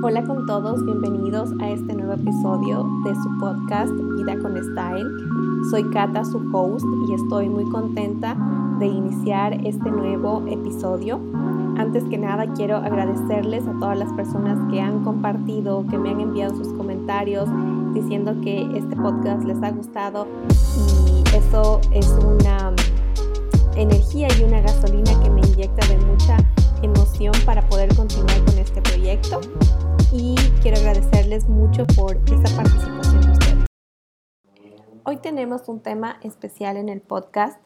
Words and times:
Hola 0.00 0.22
con 0.22 0.46
todos, 0.46 0.84
bienvenidos 0.84 1.50
a 1.58 1.70
este 1.70 1.92
nuevo 1.92 2.12
episodio 2.12 2.88
de 3.04 3.16
su 3.16 3.36
podcast 3.40 3.90
Vida 4.16 4.38
con 4.38 4.56
Style. 4.56 5.68
Soy 5.70 5.90
Kata, 5.90 6.24
su 6.24 6.38
host, 6.52 6.86
y 7.08 7.14
estoy 7.14 7.48
muy 7.48 7.64
contenta 7.64 8.36
de 8.78 8.86
iniciar 8.86 9.54
este 9.66 9.90
nuevo 9.90 10.44
episodio. 10.46 11.20
Antes 11.78 12.04
que 12.04 12.16
nada, 12.16 12.46
quiero 12.54 12.76
agradecerles 12.76 13.66
a 13.66 13.76
todas 13.80 13.98
las 13.98 14.12
personas 14.12 14.56
que 14.70 14.80
han 14.80 15.02
compartido, 15.02 15.84
que 15.90 15.98
me 15.98 16.10
han 16.10 16.20
enviado 16.20 16.54
sus 16.54 16.72
comentarios 16.74 17.48
diciendo 17.92 18.36
que 18.40 18.70
este 18.78 18.94
podcast 18.94 19.42
les 19.42 19.60
ha 19.64 19.72
gustado 19.72 20.28
y 21.08 21.36
eso 21.36 21.80
es 21.90 22.08
una 22.24 22.72
energía 23.74 24.28
y 24.38 24.44
una 24.44 24.60
gasolina 24.60 25.10
que 25.24 25.30
me 25.30 25.40
inyecta 25.40 25.84
de 25.88 25.98
mucha 26.06 26.36
emoción 26.82 27.32
para 27.44 27.68
poder 27.68 27.92
continuar 27.96 28.44
con 28.44 28.58
este 28.58 28.80
proyecto 28.80 29.40
y 30.12 30.36
quiero 30.62 30.78
agradecerles 30.78 31.48
mucho 31.48 31.86
por 31.94 32.16
esa 32.16 32.56
participación 32.56 33.20
de 33.20 33.32
ustedes. 33.32 33.66
Hoy 35.04 35.18
tenemos 35.18 35.68
un 35.68 35.80
tema 35.80 36.18
especial 36.22 36.76
en 36.76 36.88
el 36.88 37.00
podcast. 37.02 37.60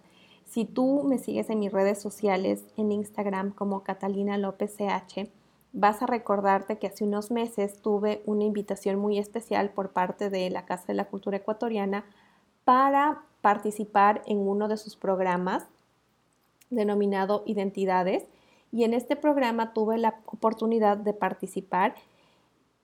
Si 0.45 0.65
tú 0.65 1.05
me 1.05 1.19
sigues 1.19 1.51
en 1.51 1.61
mis 1.61 1.73
redes 1.73 2.01
sociales, 2.01 2.65
en 2.77 2.91
Instagram 2.91 3.53
como 3.53 3.85
Catalina 3.85 4.39
López 4.39 4.77
CH, 4.77 5.31
vas 5.73 6.03
a 6.03 6.07
recordarte 6.07 6.79
que 6.79 6.89
hace 6.89 7.05
unos 7.05 7.31
meses 7.31 7.81
tuve 7.81 8.23
una 8.27 8.45
invitación 8.45 8.99
muy 8.99 9.19
especial 9.19 9.71
por 9.71 9.91
parte 9.91 10.29
de 10.29 10.51
la 10.51 10.65
Casa 10.65 10.87
de 10.89 10.95
la 10.95 11.05
Cultura 11.05 11.37
Ecuatoriana 11.37 12.05
para 12.65 13.23
participar 13.41 14.23
en 14.27 14.39
uno 14.39 14.67
de 14.69 14.77
sus 14.77 14.97
programas 14.97 15.69
denominado 16.71 17.45
Identidades. 17.47 18.25
Y 18.73 18.85
en 18.85 18.95
este 18.95 19.17
programa 19.17 19.75
tuve 19.75 19.99
la 19.99 20.21
oportunidad 20.27 20.97
de 20.97 21.13
participar 21.13 21.95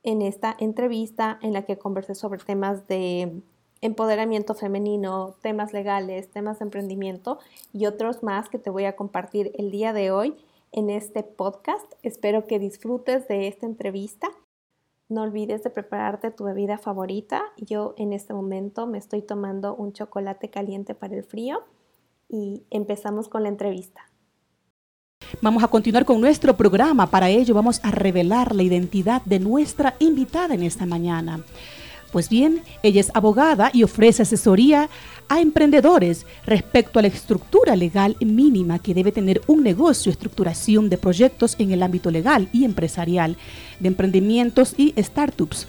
en 0.09 0.23
esta 0.23 0.57
entrevista 0.59 1.39
en 1.43 1.53
la 1.53 1.67
que 1.67 1.77
conversé 1.77 2.15
sobre 2.15 2.39
temas 2.43 2.89
de 2.89 3.43
empoderamiento 3.83 4.55
femenino, 4.55 5.35
temas 5.43 5.75
legales, 5.75 6.31
temas 6.31 6.59
de 6.59 6.65
emprendimiento 6.65 7.39
y 7.75 7.85
otros 7.85 8.23
más 8.23 8.49
que 8.49 8.59
te 8.59 8.71
voy 8.71 8.87
a 8.87 8.97
compartir 8.97 9.53
el 9.59 9.71
día 9.71 9.93
de 9.93 10.11
hoy 10.11 10.35
en 10.73 10.89
este 10.89 11.23
podcast. 11.23 11.93
Espero 12.03 12.47
que 12.47 12.59
disfrutes 12.59 13.29
de 13.29 13.49
esta 13.49 13.67
entrevista. 13.67 14.31
No 15.11 15.21
olvides 15.25 15.63
de 15.63 15.69
prepararte 15.69 16.31
tu 16.31 16.45
bebida 16.45 16.79
favorita. 16.79 17.43
Yo 17.59 17.93
en 17.99 18.15
este 18.15 18.33
momento 18.33 18.87
me 18.87 18.97
estoy 18.97 19.21
tomando 19.21 19.75
un 19.75 19.93
chocolate 19.93 20.49
caliente 20.49 20.95
para 20.95 21.17
el 21.17 21.23
frío 21.23 21.65
y 22.31 22.63
empezamos 22.71 23.29
con 23.29 23.43
la 23.43 23.51
entrevista. 23.51 24.08
Vamos 25.41 25.63
a 25.63 25.69
continuar 25.69 26.05
con 26.05 26.21
nuestro 26.21 26.57
programa. 26.57 27.11
Para 27.11 27.29
ello 27.29 27.55
vamos 27.55 27.81
a 27.83 27.91
revelar 27.91 28.55
la 28.55 28.63
identidad 28.63 29.23
de 29.25 29.39
nuestra 29.39 29.95
invitada 29.99 30.55
en 30.55 30.63
esta 30.63 30.87
mañana. 30.87 31.41
Pues 32.13 32.31
bien, 32.31 32.63
ella 32.83 33.01
es 33.01 33.11
abogada 33.13 33.71
y 33.73 33.83
ofrece 33.83 34.23
asesoría 34.23 34.89
a 35.29 35.41
emprendedores 35.41 36.25
respecto 36.47 36.99
a 36.99 37.03
la 37.03 37.09
estructura 37.09 37.77
legal 37.77 38.17
mínima 38.21 38.79
que 38.79 38.95
debe 38.95 39.13
tener 39.13 39.43
un 39.47 39.63
negocio, 39.63 40.11
estructuración 40.11 40.89
de 40.89 40.97
proyectos 40.97 41.55
en 41.59 41.71
el 41.73 41.83
ámbito 41.83 42.11
legal 42.11 42.49
y 42.53 42.65
empresarial, 42.65 43.37
de 43.79 43.89
emprendimientos 43.89 44.75
y 44.79 44.95
startups, 44.97 45.69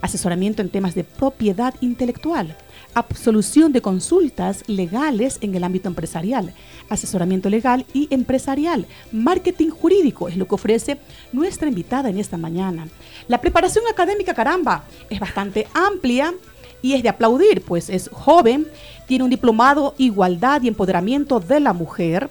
asesoramiento 0.00 0.62
en 0.62 0.70
temas 0.70 0.94
de 0.94 1.02
propiedad 1.02 1.74
intelectual, 1.80 2.56
absolución 2.94 3.72
de 3.72 3.82
consultas 3.82 4.64
legales 4.66 5.38
en 5.40 5.54
el 5.54 5.64
ámbito 5.64 5.88
empresarial, 5.88 6.54
asesoramiento 6.88 7.48
legal 7.50 7.86
y 7.92 8.08
empresarial, 8.10 8.86
marketing 9.12 9.70
jurídico, 9.70 10.28
es 10.28 10.36
lo 10.36 10.46
que 10.46 10.54
ofrece 10.54 10.98
nuestra 11.32 11.68
invitada 11.68 12.08
en 12.08 12.18
esta 12.18 12.36
mañana. 12.36 12.88
La 13.28 13.40
preparación 13.40 13.84
académica, 13.90 14.34
caramba, 14.34 14.84
es 15.10 15.20
bastante 15.20 15.66
amplia 15.74 16.34
y 16.82 16.94
es 16.94 17.02
de 17.02 17.08
aplaudir, 17.08 17.62
pues 17.62 17.88
es 17.88 18.08
joven, 18.12 18.66
tiene 19.06 19.24
un 19.24 19.30
diplomado 19.30 19.94
Igualdad 19.98 20.62
y 20.62 20.68
Empoderamiento 20.68 21.40
de 21.40 21.60
la 21.60 21.72
Mujer 21.72 22.28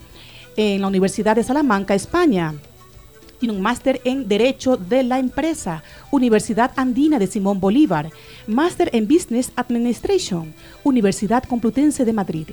en 0.57 0.81
la 0.81 0.87
Universidad 0.87 1.35
de 1.35 1.43
Salamanca, 1.43 1.95
España 1.95 2.53
tiene 3.41 3.55
un 3.55 3.61
máster 3.63 4.01
en 4.03 4.27
Derecho 4.27 4.77
de 4.77 5.01
la 5.01 5.17
Empresa, 5.17 5.83
Universidad 6.11 6.71
Andina 6.75 7.17
de 7.17 7.25
Simón 7.25 7.59
Bolívar, 7.59 8.11
máster 8.45 8.91
en 8.93 9.07
Business 9.07 9.51
Administration, 9.55 10.53
Universidad 10.83 11.43
Complutense 11.45 12.05
de 12.05 12.13
Madrid, 12.13 12.49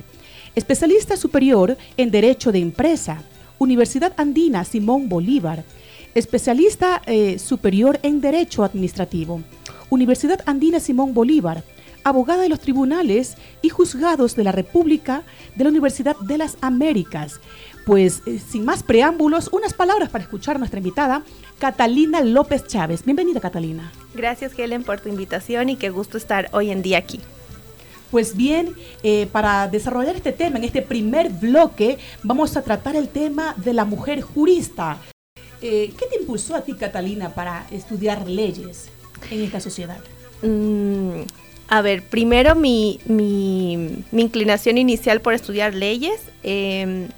especialista 0.55 1.19
superior 1.19 1.77
en 1.99 2.11
Derecho 2.11 2.53
de 2.53 2.61
Empresa, 2.61 3.23
Universidad 3.59 4.15
Andina 4.17 4.65
Simón 4.65 5.11
Bolívar, 5.11 5.63
especialista 6.15 7.03
eh, 7.05 7.39
superior 7.39 8.01
en 8.03 8.23
Derecho 8.23 8.65
Administrativo, 8.65 9.43
Universidad 9.91 10.41
Andina 10.47 10.81
Simón 10.81 11.13
Bolívar, 11.13 11.65
abogada 12.03 12.43
de 12.43 12.49
los 12.49 12.61
tribunales 12.61 13.37
y 13.61 13.69
juzgados 13.69 14.37
de 14.37 14.45
la 14.45 14.53
República 14.53 15.23
de 15.55 15.65
la 15.65 15.71
Universidad 15.71 16.17
de 16.17 16.39
las 16.39 16.57
Américas, 16.63 17.41
pues 17.89 18.21
eh, 18.27 18.39
sin 18.39 18.67
más 18.67 18.83
preámbulos, 18.83 19.49
unas 19.51 19.73
palabras 19.73 20.11
para 20.11 20.23
escuchar 20.23 20.57
a 20.57 20.59
nuestra 20.59 20.77
invitada, 20.77 21.23
Catalina 21.59 22.21
López 22.21 22.67
Chávez. 22.67 23.03
Bienvenida, 23.03 23.41
Catalina. 23.41 23.91
Gracias, 24.15 24.53
Helen, 24.59 24.85
por 24.85 25.01
tu 25.01 25.09
invitación 25.09 25.71
y 25.71 25.77
qué 25.77 25.89
gusto 25.89 26.19
estar 26.19 26.51
hoy 26.53 26.71
en 26.71 26.83
día 26.83 26.99
aquí. 26.99 27.19
Pues 28.11 28.37
bien, 28.37 28.75
eh, 29.03 29.27
para 29.33 29.69
desarrollar 29.69 30.17
este 30.17 30.33
tema, 30.33 30.59
en 30.59 30.65
este 30.65 30.83
primer 30.83 31.31
bloque, 31.31 31.97
vamos 32.23 32.59
a 32.59 32.63
tratar 32.63 32.95
el 32.95 33.09
tema 33.09 33.55
de 33.57 33.73
la 33.73 33.87
mujer 33.87 34.21
jurista. 34.21 34.99
Eh, 35.63 35.95
¿Qué 35.99 36.07
te 36.11 36.21
impulsó 36.21 36.57
a 36.57 36.61
ti, 36.61 36.75
Catalina, 36.75 37.31
para 37.35 37.67
estudiar 37.71 38.29
leyes 38.29 38.91
en 39.31 39.45
esta 39.45 39.61
sociedad? 39.61 40.01
Mm, 40.43 41.23
a 41.69 41.81
ver, 41.81 42.03
primero 42.03 42.55
mi, 42.55 43.01
mi, 43.07 44.05
inclinación 44.13 44.77
inicial 44.77 45.23
por 45.23 45.33
estudiar 45.33 45.75
leyes. 45.75 46.21
Em, 46.43 47.09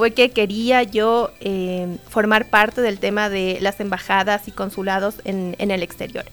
fue 0.00 0.12
que 0.12 0.30
quería 0.30 0.82
yo 0.82 1.30
eh, 1.40 1.98
formar 2.08 2.48
parte 2.48 2.80
del 2.80 2.98
tema 2.98 3.28
de 3.28 3.58
las 3.60 3.80
embajadas 3.80 4.48
y 4.48 4.50
consulados 4.50 5.16
en, 5.26 5.54
el 5.58 5.82
exterior. 5.82 6.24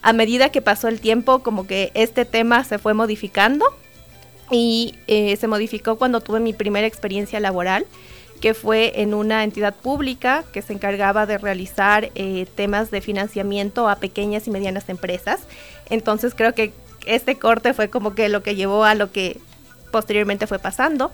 A 0.00 0.14
medida 0.14 0.48
que 0.48 0.62
pasó 0.62 0.88
el 0.88 1.02
tiempo, 1.02 1.40
como 1.40 1.66
que 1.66 1.92
este 1.92 2.24
tema 2.24 2.64
se 2.64 2.78
fue 2.78 2.94
modificando 2.94 3.66
y 4.50 4.94
eh, 5.06 5.36
se 5.36 5.48
modificó 5.48 5.96
cuando 5.96 6.22
tuve 6.22 6.40
mi 6.40 6.54
primera 6.54 6.86
experiencia 6.86 7.40
laboral, 7.40 7.84
que 8.40 8.54
fue 8.54 9.02
en 9.02 9.12
una 9.12 9.44
entidad 9.44 9.74
pública 9.74 10.42
que 10.50 10.62
se 10.62 10.72
encargaba 10.72 11.26
de 11.26 11.36
realizar 11.36 12.10
eh, 12.14 12.46
temas 12.54 12.90
de 12.90 13.02
financiamiento 13.02 13.86
a 13.86 13.96
pequeñas 13.96 14.46
y 14.46 14.50
medianas 14.50 14.88
empresas. 14.88 15.40
Entonces 15.90 16.32
creo 16.34 16.54
que 16.54 16.72
este 17.04 17.36
corte 17.36 17.74
fue 17.74 17.90
como 17.90 18.14
que 18.14 18.30
lo 18.30 18.42
que 18.42 18.54
llevó 18.54 18.84
a 18.84 18.94
lo 18.94 19.12
que 19.12 19.38
posteriormente 19.92 20.46
fue 20.46 20.58
pasando. 20.58 21.12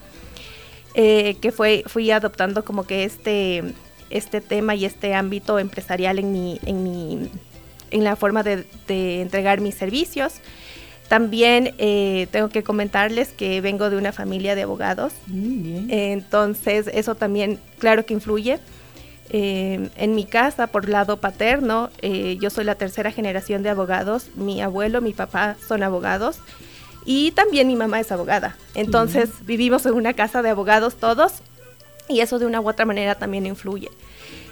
Eh, 0.94 1.36
que 1.40 1.52
fue, 1.52 1.84
fui 1.86 2.10
adoptando 2.10 2.64
como 2.64 2.84
que 2.84 3.04
este, 3.04 3.62
este 4.10 4.40
tema 4.40 4.74
y 4.74 4.84
este 4.84 5.14
ámbito 5.14 5.60
empresarial 5.60 6.18
en, 6.18 6.32
mi, 6.32 6.58
en, 6.66 6.82
mi, 6.82 7.30
en 7.92 8.04
la 8.04 8.16
forma 8.16 8.42
de, 8.42 8.66
entregar 8.88 9.60
mis 9.60 9.76
servicios. 9.76 10.34
También 11.08 11.74
eh, 11.78 12.26
tengo 12.32 12.48
que 12.48 12.62
comentarles 12.62 13.28
que 13.28 13.60
vengo 13.60 13.88
de 13.90 13.96
una 13.96 14.12
familia 14.12 14.54
de 14.54 14.62
abogados, 14.62 15.12
entonces 15.88 16.88
eso 16.92 17.16
también 17.16 17.58
claro 17.78 18.06
que 18.06 18.14
influye. 18.14 18.58
Eh, 19.32 19.90
en 19.96 20.14
mi 20.14 20.24
casa, 20.24 20.68
por 20.68 20.88
lado 20.88 21.16
paterno, 21.16 21.90
yo 22.02 22.50
soy 22.50 22.64
la 22.64 22.76
tercera 22.76 23.10
generación 23.10 23.64
de 23.64 23.70
abogados, 23.70 24.28
mi 24.36 24.60
abuelo, 24.60 25.00
mi 25.00 25.12
papá 25.12 25.56
son 25.66 25.82
abogados 25.82 26.38
y 27.04 27.32
también 27.32 27.68
mi 27.68 27.76
mamá 27.76 28.00
es 28.00 28.12
abogada. 28.12 28.56
Entonces 28.74 29.30
vivimos 29.42 29.86
en 29.86 29.94
una 29.94 30.14
casa 30.14 30.42
de 30.42 30.50
abogados 30.50 30.96
todos 30.96 31.34
y 32.08 32.20
eso 32.20 32.38
de 32.38 32.46
una 32.46 32.60
u 32.60 32.68
otra 32.68 32.84
manera 32.84 33.14
también 33.14 33.46
influye. 33.46 33.90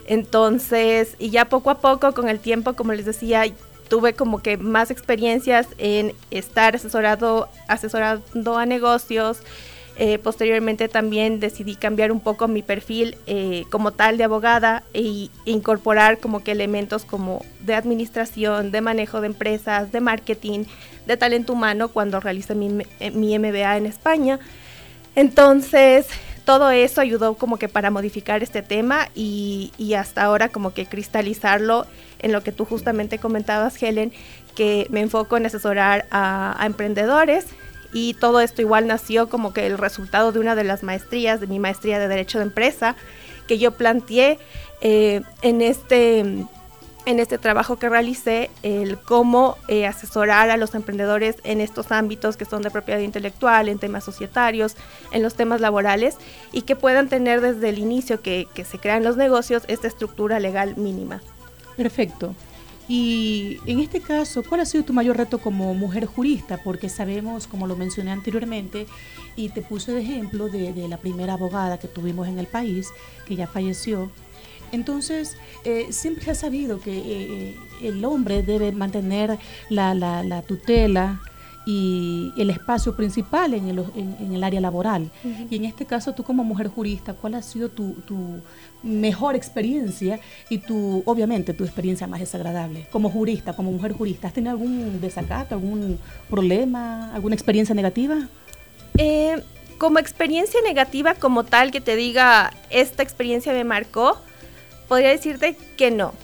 Entonces, 0.07 1.17
y 1.19 1.31
ya 1.31 1.47
poco 1.47 1.71
a 1.71 1.81
poco, 1.81 2.15
con 2.15 2.29
el 2.29 2.41
tiempo, 2.41 2.73
como 2.75 2.95
les 2.95 3.05
decía, 3.05 3.45
tuve 3.89 4.15
como 4.15 4.41
que 4.41 4.57
más 4.57 4.91
experiencias 4.91 5.67
en 5.77 6.15
estar 6.31 6.77
asesorado, 6.77 7.49
asesorando 7.69 8.57
a 8.57 8.65
negocios. 8.65 9.39
Eh, 9.99 10.19
posteriormente 10.19 10.89
también 10.89 11.41
decidí 11.41 11.75
cambiar 11.75 12.13
un 12.13 12.21
poco 12.21 12.47
mi 12.47 12.63
perfil 12.63 13.17
eh, 13.27 13.65
como 13.69 13.91
tal 13.91 14.17
de 14.17 14.25
abogada 14.25 14.85
e 14.95 15.29
incorporar 15.45 16.19
como 16.19 16.45
que 16.45 16.53
elementos 16.53 17.05
como 17.05 17.45
de 17.61 17.75
administración, 17.75 18.71
de 18.71 18.81
manejo 18.81 19.21
de 19.21 19.27
empresas, 19.27 19.91
de 19.91 20.01
marketing, 20.01 20.65
de 21.07 21.17
talento 21.17 21.53
humano 21.53 21.89
cuando 21.89 22.21
realicé 22.21 22.55
mi, 22.55 22.69
mi 22.69 23.39
MBA 23.39 23.77
en 23.77 23.87
España. 23.87 24.39
Entonces, 25.17 26.07
todo 26.49 26.71
eso 26.71 27.03
ayudó 27.03 27.35
como 27.35 27.59
que 27.59 27.69
para 27.69 27.91
modificar 27.91 28.43
este 28.43 28.63
tema 28.63 29.11
y, 29.15 29.71
hasta 29.95 30.23
ahora 30.23 30.49
como 30.49 30.73
que 30.73 30.87
cristalizarlo 30.87 31.87
en 32.21 32.33
lo 32.33 32.43
que 32.43 32.53
tú 32.53 32.65
justamente 32.65 33.19
comentabas, 33.19 33.83
Helen, 33.83 34.15
que 34.57 34.87
me 34.89 35.03
enfoco 35.03 35.37
en 35.37 35.45
asesorar 35.45 36.07
a, 36.11 36.59
emprendedores 36.65 37.45
y 37.93 38.15
todo 38.15 38.41
esto 38.41 38.63
igual 38.63 38.87
nació 38.87 39.29
como 39.29 39.53
que 39.53 39.67
el 39.67 39.79
resultado 39.79 40.33
de 40.33 40.41
una 40.41 40.55
de 40.55 40.65
las 40.65 40.83
maestrías, 40.83 41.41
de 41.41 41.47
mi 41.47 41.59
maestría 41.59 41.99
de 41.99 42.09
Derecho 42.09 42.39
de 42.39 42.45
Empresa, 42.45 42.97
que 43.47 43.59
yo 43.59 43.73
planteé 43.73 44.39
eh, 44.81 45.23
en 45.43 45.63
este 45.63 46.47
en 47.07 47.21
este 47.21 47.39
trabajo 47.39 47.77
que 47.77 47.89
realicé 47.89 48.51
el 48.63 48.99
cómo 48.99 49.57
eh, 49.69 49.87
asesorar 49.87 50.51
a 50.51 50.59
los 50.59 50.75
emprendedores 50.75 51.37
en 51.43 51.63
estos 51.63 51.91
ámbitos 51.91 52.37
que 52.37 52.45
son 52.45 52.61
de 52.61 52.71
propiedad 52.71 53.01
intelectual, 53.01 53.71
en 53.71 53.79
temas 53.79 54.05
societarios, 54.05 54.77
en 55.11 55.23
los 55.23 55.35
temas 55.35 55.63
laborales 55.63 56.19
y 56.53 56.63
que 56.63 56.77
puedan 56.77 57.09
tener 57.09 57.41
desde 57.41 57.71
el 57.71 57.79
inicio 57.79 58.21
que, 58.21 58.47
que 58.53 58.67
se 58.67 58.79
crean 58.79 59.05
los 59.05 59.17
negocios 59.17 59.63
esta 59.69 59.87
estructura 59.87 60.39
legal 60.39 60.77
mínima. 60.77 61.23
Perfecto. 61.79 62.35
Y 62.89 63.59
en 63.67 63.81
este 63.81 64.01
caso, 64.01 64.43
¿cuál 64.43 64.63
ha 64.63 64.65
sido 64.65 64.83
tu 64.83 64.95
mayor 64.95 65.19
reto 65.19 65.39
como 65.39 65.75
mujer 65.75 66.07
jurista? 66.07 66.63
Porque 66.65 66.89
sabemos, 66.89 67.47
como 67.47 67.67
lo 67.67 67.77
mencioné 67.77 68.11
anteriormente, 68.13 68.87
y 69.37 69.51
te 69.51 69.61
puse 69.61 69.93
de 69.93 70.01
ejemplo 70.01 70.49
de, 70.49 70.89
la 70.89 70.97
primera 70.97 71.35
abogada 71.35 71.79
que 71.79 71.87
tuvimos 71.87 72.29
en 72.29 72.39
el 72.39 72.47
país, 72.47 72.89
que 73.27 73.37
ya 73.37 73.47
falleció, 73.47 74.11
entonces, 74.73 75.37
eh, 75.65 75.87
siempre 75.91 76.25
se 76.25 76.31
ha 76.33 76.35
sabido 76.35 76.81
que 76.81 76.93
eh, 76.93 77.57
el 77.83 78.05
hombre 78.05 78.43
debe 78.43 78.71
mantener 78.73 79.39
la, 79.71 79.95
la, 79.95 80.43
tutela 80.43 81.21
y 81.71 82.33
el 82.39 82.49
espacio 82.49 82.97
principal 82.97 83.53
en 83.53 83.69
el, 83.69 83.85
en, 83.95 84.33
el 84.35 84.43
área 84.43 84.59
laboral. 84.59 85.11
Y 85.51 85.57
en 85.57 85.67
este 85.67 85.85
caso, 85.85 86.15
tú 86.15 86.23
como 86.23 86.43
mujer 86.43 86.69
jurista, 86.69 87.13
¿cuál 87.13 87.35
ha 87.35 87.43
sido 87.43 87.69
tu, 87.69 87.93
tu, 88.07 88.41
mejor 88.83 89.37
experiencia 89.37 90.19
y 90.49 90.59
tu, 90.59 91.03
obviamente, 91.05 91.53
tu 91.53 91.65
experiencia 91.65 92.07
más 92.07 92.21
desagradable? 92.21 92.87
Como 92.91 93.11
jurista, 93.11 93.53
como 93.53 93.71
mujer 93.71 93.93
jurista, 93.93 94.29
¿has 94.29 94.33
tenido 94.33 94.53
algún 94.53 94.99
desacato, 95.03 95.57
algún 95.57 95.99
problema, 96.31 97.13
alguna 97.13 97.35
experiencia 97.35 97.75
negativa? 97.75 98.17
Eh, 98.97 99.37
como 99.77 99.99
experiencia 99.99 100.63
negativa 100.63 101.17
como 101.17 101.45
tal 101.45 101.71
que 101.71 101.83
te 101.83 101.97
diga, 101.97 102.51
esta 102.71 103.03
experiencia 103.03 103.53
me 103.53 103.65
marcó, 103.65 104.19
podría 104.89 105.11
decirte 105.11 105.55
que 105.77 105.91
no. 105.91 106.15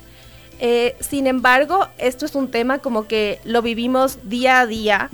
Eh, 0.59 0.97
sin 1.01 1.27
embargo, 1.27 1.87
esto 1.99 2.25
es 2.25 2.35
un 2.35 2.51
tema 2.51 2.79
como 2.79 3.07
que 3.07 3.41
lo 3.45 3.61
vivimos 3.61 4.21
día 4.27 4.61
a 4.61 4.67
día 4.67 5.11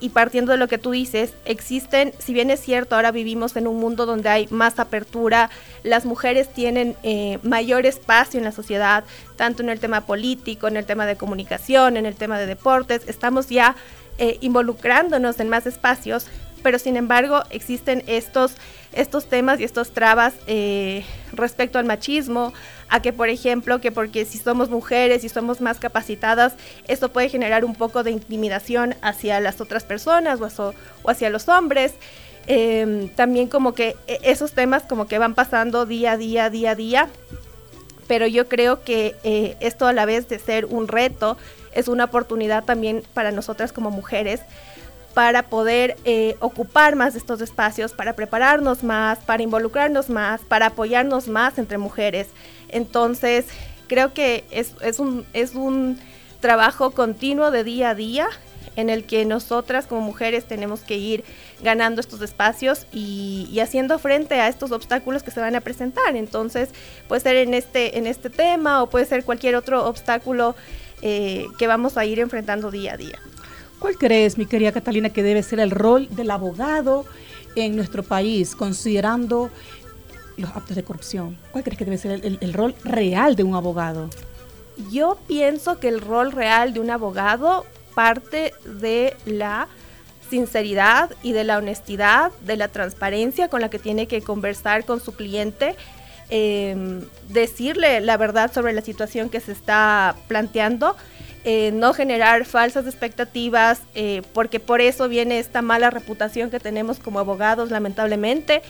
y, 0.00 0.08
partiendo 0.10 0.52
de 0.52 0.58
lo 0.58 0.68
que 0.68 0.78
tú 0.78 0.92
dices, 0.92 1.32
existen, 1.44 2.12
si 2.18 2.32
bien 2.32 2.50
es 2.50 2.60
cierto, 2.60 2.94
ahora 2.94 3.10
vivimos 3.10 3.56
en 3.56 3.66
un 3.66 3.80
mundo 3.80 4.06
donde 4.06 4.28
hay 4.28 4.46
más 4.50 4.78
apertura, 4.78 5.50
las 5.82 6.04
mujeres 6.04 6.52
tienen 6.52 6.96
eh, 7.02 7.38
mayor 7.42 7.86
espacio 7.86 8.38
en 8.38 8.44
la 8.44 8.52
sociedad, 8.52 9.04
tanto 9.36 9.62
en 9.62 9.70
el 9.70 9.80
tema 9.80 10.02
político, 10.02 10.68
en 10.68 10.76
el 10.76 10.86
tema 10.86 11.06
de 11.06 11.16
comunicación, 11.16 11.96
en 11.96 12.06
el 12.06 12.14
tema 12.14 12.38
de 12.38 12.46
deportes, 12.46 13.02
estamos 13.08 13.48
ya 13.48 13.74
eh, 14.18 14.38
involucrándonos 14.40 15.40
en 15.40 15.48
más 15.48 15.66
espacios, 15.66 16.28
pero 16.64 16.78
sin 16.78 16.96
embargo 16.96 17.42
existen 17.50 18.02
estos, 18.06 18.56
estos 18.94 19.26
temas 19.26 19.60
y 19.60 19.64
estos 19.64 19.90
trabas 19.90 20.32
eh, 20.46 21.04
respecto 21.34 21.78
al 21.78 21.84
machismo, 21.84 22.54
a 22.88 23.02
que 23.02 23.12
por 23.12 23.28
ejemplo, 23.28 23.82
que 23.82 23.92
porque 23.92 24.24
si 24.24 24.38
somos 24.38 24.70
mujeres 24.70 25.24
y 25.24 25.28
somos 25.28 25.60
más 25.60 25.78
capacitadas, 25.78 26.54
esto 26.88 27.12
puede 27.12 27.28
generar 27.28 27.66
un 27.66 27.74
poco 27.74 28.02
de 28.02 28.12
intimidación 28.12 28.94
hacia 29.02 29.40
las 29.40 29.60
otras 29.60 29.84
personas 29.84 30.40
o, 30.40 30.74
hacia 31.06 31.28
los 31.28 31.48
hombres. 31.48 31.92
Em, 32.46 33.08
también 33.08 33.46
como 33.48 33.74
que 33.74 33.94
e, 34.06 34.18
esos 34.22 34.52
temas 34.52 34.84
como 34.84 35.06
que 35.06 35.18
van 35.18 35.34
pasando 35.34 35.84
día 35.84 36.12
a 36.12 36.16
día, 36.16 36.48
día 36.48 36.70
a 36.70 36.74
día, 36.74 37.08
pero 38.08 38.26
yo 38.26 38.48
creo 38.48 38.82
que 38.84 39.16
eh, 39.22 39.56
esto 39.60 39.86
a 39.86 39.92
la 39.92 40.06
vez 40.06 40.28
de 40.28 40.38
ser 40.38 40.64
un 40.64 40.88
reto, 40.88 41.36
es 41.72 41.88
una 41.88 42.04
oportunidad 42.04 42.64
también 42.64 43.02
para 43.12 43.32
nosotras 43.32 43.72
como 43.72 43.90
mujeres 43.90 44.40
para 45.14 45.44
poder 45.44 45.96
eh, 46.04 46.36
ocupar 46.40 46.96
más 46.96 47.14
de 47.14 47.20
estos 47.20 47.40
espacios, 47.40 47.92
para 47.92 48.14
prepararnos 48.14 48.82
más, 48.82 49.20
para 49.20 49.42
involucrarnos 49.42 50.10
más, 50.10 50.40
para 50.42 50.66
apoyarnos 50.66 51.28
más 51.28 51.56
entre 51.58 51.78
mujeres. 51.78 52.26
Entonces, 52.68 53.46
creo 53.86 54.12
que 54.12 54.44
es, 54.50 54.74
un, 54.98 55.24
es 55.32 55.54
un 55.54 55.98
trabajo 56.40 56.90
continuo 56.90 57.52
de 57.52 57.64
día 57.64 57.90
a 57.90 57.94
día 57.94 58.28
en 58.76 58.90
el 58.90 59.04
que 59.04 59.24
nosotras 59.24 59.86
como 59.86 60.00
mujeres 60.00 60.46
tenemos 60.46 60.80
que 60.80 60.96
ir 60.96 61.24
ganando 61.62 62.00
estos 62.00 62.20
espacios 62.22 62.86
y, 62.92 63.58
haciendo 63.60 64.00
frente 64.00 64.34
a 64.40 64.48
estos 64.48 64.72
obstáculos 64.72 65.22
que 65.22 65.30
se 65.30 65.40
van 65.40 65.54
a 65.54 65.60
presentar. 65.60 66.16
Entonces, 66.16 66.70
puede 67.06 67.20
ser 67.20 67.36
en 67.36 67.54
este, 67.54 67.98
en 67.98 68.08
este 68.08 68.30
tema 68.30 68.82
o 68.82 68.90
puede 68.90 69.06
ser 69.06 69.24
cualquier 69.24 69.54
otro 69.54 69.86
obstáculo 69.86 70.56
eh, 71.02 71.46
que 71.56 71.68
vamos 71.68 71.96
a 71.96 72.04
ir 72.04 72.18
enfrentando 72.18 72.72
día 72.72 72.94
a 72.94 72.96
día. 72.96 73.20
¿Cuál 73.84 73.98
crees, 73.98 74.38
mi 74.38 74.46
querida 74.46 74.72
Catalina, 74.72 75.10
que 75.10 75.22
debe 75.22 75.42
ser 75.42 75.60
el 75.60 75.70
rol 75.70 76.08
del 76.08 76.30
abogado 76.30 77.04
en 77.54 77.76
nuestro 77.76 78.02
país, 78.02 78.56
considerando 78.56 79.50
los 80.38 80.48
actos 80.56 80.74
de 80.74 80.82
corrupción? 80.82 81.36
¿Cuál 81.50 81.64
crees 81.64 81.76
que 81.76 81.84
debe 81.84 81.98
ser 81.98 82.22
el, 82.24 82.52
rol 82.54 82.74
real 82.82 83.36
de 83.36 83.42
un 83.42 83.54
abogado? 83.54 84.08
Yo 84.90 85.18
pienso 85.28 85.80
que 85.80 85.88
el 85.88 86.00
rol 86.00 86.32
real 86.32 86.72
de 86.72 86.80
un 86.80 86.88
abogado 86.88 87.66
parte 87.94 88.54
de 88.64 89.18
la 89.26 89.68
sinceridad 90.30 91.10
y 91.22 91.32
de 91.32 91.44
la 91.44 91.58
honestidad, 91.58 92.32
de 92.46 92.56
la 92.56 92.68
transparencia 92.68 93.48
con 93.48 93.60
la 93.60 93.68
que 93.68 93.78
tiene 93.78 94.06
que 94.06 94.22
conversar 94.22 94.86
con 94.86 94.98
su 94.98 95.12
cliente, 95.12 95.76
em, 96.30 97.02
decirle 97.28 98.00
la 98.00 98.16
verdad 98.16 98.50
sobre 98.50 98.72
la 98.72 98.80
situación 98.80 99.28
que 99.28 99.40
se 99.40 99.52
está 99.52 100.16
planteando 100.26 100.96
eh, 101.46 101.72
no 101.74 101.92
generar 101.92 102.46
falsas 102.46 102.86
expectativas, 102.86 103.82
eh, 103.94 104.22
porque 104.32 104.60
por 104.60 104.80
eso 104.80 105.10
viene 105.10 105.38
esta 105.38 105.60
mala 105.60 105.90
reputación 105.90 106.50
que 106.50 106.58
tenemos 106.58 106.98
como 106.98 107.18
abogados, 107.18 107.70
lamentablemente, 107.70 108.62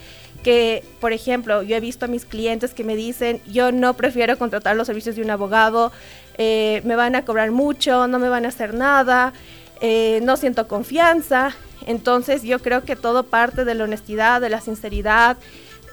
que, 0.43 0.83
por 0.99 1.13
ejemplo, 1.13 1.63
yo 1.63 1.77
he 1.77 1.79
visto 1.79 2.03
a 2.03 2.09
mis 2.09 2.25
clientes 2.25 2.73
que 2.73 2.83
me 2.83 2.97
dicen, 2.97 3.39
yo 3.47 3.71
no 3.71 3.93
prefiero 3.93 4.37
contratar 4.37 4.75
los 4.75 4.87
servicios 4.87 5.15
de 5.15 5.21
un 5.21 5.31
abogado, 5.31 5.93
eh, 6.37 6.81
me 6.83 6.97
van 6.97 7.15
a 7.15 7.23
cobrar 7.23 7.51
mucho, 7.51 8.07
no 8.07 8.19
me 8.19 8.27
van 8.27 8.43
a 8.43 8.49
hacer 8.49 8.73
nada, 8.73 9.31
no 10.21 10.35
siento 10.35 10.67
confianza. 10.67 11.55
Entonces 11.87 12.43
yo 12.43 12.59
creo 12.59 12.83
que 12.83 12.97
todo 12.97 13.23
parte 13.23 13.63
de 13.63 13.75
la 13.75 13.85
honestidad, 13.85 14.41
de 14.41 14.49
la 14.49 14.59
sinceridad, 14.59 15.37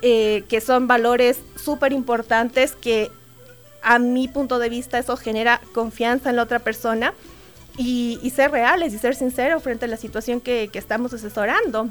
que 0.00 0.62
son 0.64 0.88
valores 0.88 1.38
súper 1.56 1.92
importantes 1.92 2.72
que 2.72 3.10
a 3.82 3.98
mi 3.98 4.28
punto 4.28 4.58
de 4.58 4.68
vista 4.68 4.98
eso 4.98 5.16
genera 5.16 5.60
confianza 5.74 6.30
en 6.30 6.36
la 6.36 6.42
otra 6.42 6.58
persona 6.58 7.14
y, 7.76 8.18
ser 8.34 8.50
reales 8.50 8.92
y 8.92 8.98
ser 8.98 9.14
sinceros 9.14 9.62
frente 9.62 9.86
a 9.86 9.88
la 9.88 9.96
situación 9.96 10.40
que, 10.40 10.68
que 10.72 10.78
estamos 10.78 11.12
asesorando 11.12 11.88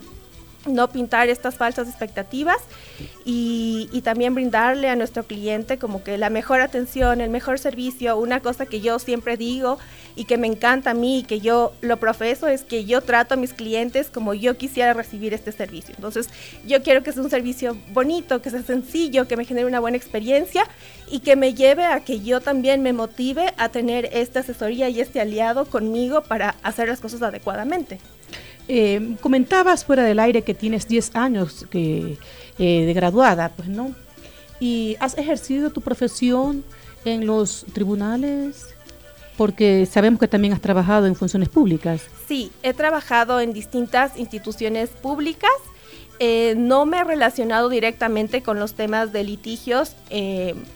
no 0.65 0.89
pintar 0.89 1.29
estas 1.29 1.55
falsas 1.55 1.87
expectativas 1.87 2.57
y, 3.25 4.01
también 4.03 4.33
brindarle 4.33 4.89
a 4.89 4.95
nuestro 4.95 5.23
cliente 5.23 5.77
como 5.77 6.03
que 6.03 6.17
la 6.17 6.31
mejor 6.31 6.59
atención, 6.61 7.21
el 7.21 7.29
mejor 7.29 7.59
servicio. 7.59 8.17
Una 8.17 8.39
cosa 8.39 8.65
que 8.65 8.81
yo 8.81 8.97
siempre 8.97 9.37
digo 9.37 9.77
y 10.15 10.25
que 10.25 10.37
me 10.37 10.47
encanta 10.47 10.91
a 10.91 10.93
mí 10.95 11.19
y 11.19 11.23
que 11.23 11.39
yo 11.39 11.71
lo 11.81 11.97
profeso 11.97 12.47
es 12.47 12.63
que 12.63 12.85
yo 12.85 13.01
trato 13.01 13.35
a 13.35 13.37
mis 13.37 13.53
clientes 13.53 14.09
como 14.09 14.33
yo 14.33 14.57
quisiera 14.57 14.93
recibir 14.93 15.35
este 15.35 15.51
servicio. 15.51 15.93
Entonces 15.95 16.29
yo 16.65 16.81
quiero 16.81 17.03
que 17.03 17.11
sea 17.11 17.21
un 17.21 17.29
servicio 17.29 17.77
bonito, 17.93 18.41
que 18.41 18.49
sea 18.49 18.63
sencillo, 18.63 19.27
que 19.27 19.37
me 19.37 19.45
genere 19.45 19.67
una 19.67 19.79
buena 19.79 19.97
experiencia 19.97 20.63
y 21.09 21.19
que 21.19 21.35
me 21.35 21.53
lleve 21.53 21.85
a 21.85 21.99
que 21.99 22.21
yo 22.21 22.41
también 22.41 22.81
me 22.81 22.91
motive 22.91 23.53
a 23.57 23.69
tener 23.69 24.09
esta 24.13 24.39
asesoría 24.39 24.89
y 24.89 24.99
este 24.99 25.21
aliado 25.21 25.65
conmigo 25.65 26.23
para 26.23 26.55
hacer 26.63 26.89
las 26.89 26.99
cosas 26.99 27.21
adecuadamente. 27.21 27.99
Eh, 28.67 29.15
comentabas 29.21 29.85
fuera 29.85 30.03
del 30.03 30.19
aire 30.19 30.43
que 30.43 30.53
tienes 30.53 30.87
10 30.87 31.15
años 31.15 31.65
que, 31.69 32.17
eh, 32.59 32.85
de 32.85 32.93
graduada, 32.93 33.49
pues 33.49 33.67
no. 33.67 33.93
¿Y 34.59 34.95
has 34.99 35.17
ejercido 35.17 35.71
tu 35.71 35.81
profesión 35.81 36.63
en 37.03 37.25
los 37.25 37.65
tribunales? 37.73 38.67
Porque 39.37 39.87
sabemos 39.87 40.19
que 40.19 40.27
también 40.27 40.53
has 40.53 40.61
trabajado 40.61 41.07
en 41.07 41.15
funciones 41.15 41.49
públicas. 41.49 42.03
Sí, 42.27 42.51
he 42.61 42.73
trabajado 42.73 43.39
en 43.39 43.53
distintas 43.53 44.17
instituciones 44.17 44.89
públicas. 44.89 45.51
Eh, 46.23 46.53
no 46.55 46.85
me 46.85 46.99
he 46.99 47.03
relacionado 47.03 47.67
directamente 47.67 48.43
con 48.43 48.59
los 48.59 48.75
temas 48.75 49.11
de 49.11 49.23
litigios, 49.23 49.95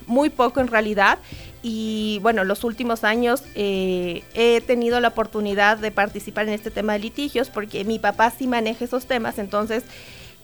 muy 0.08 0.30
poco 0.30 0.60
en 0.60 0.68
realidad 0.68 1.20
y 1.68 2.20
bueno, 2.22 2.44
los 2.44 2.64
últimos 2.64 3.04
años 3.04 3.42
eh, 3.56 4.22
he 4.36 4.62
tenido 4.62 5.00
la 5.00 5.08
oportunidad 5.08 5.80
de 5.80 5.90
participar 5.90 6.48
en 6.48 6.54
este 6.54 6.70
tema 6.70 6.94
de 6.94 7.00
litigios 7.00 7.50
porque 7.50 7.84
mi 7.84 7.98
papá 7.98 8.30
sí 8.30 8.46
maneja 8.46 8.86
esos 8.86 9.08
temas, 9.08 9.40
entonces... 9.40 9.84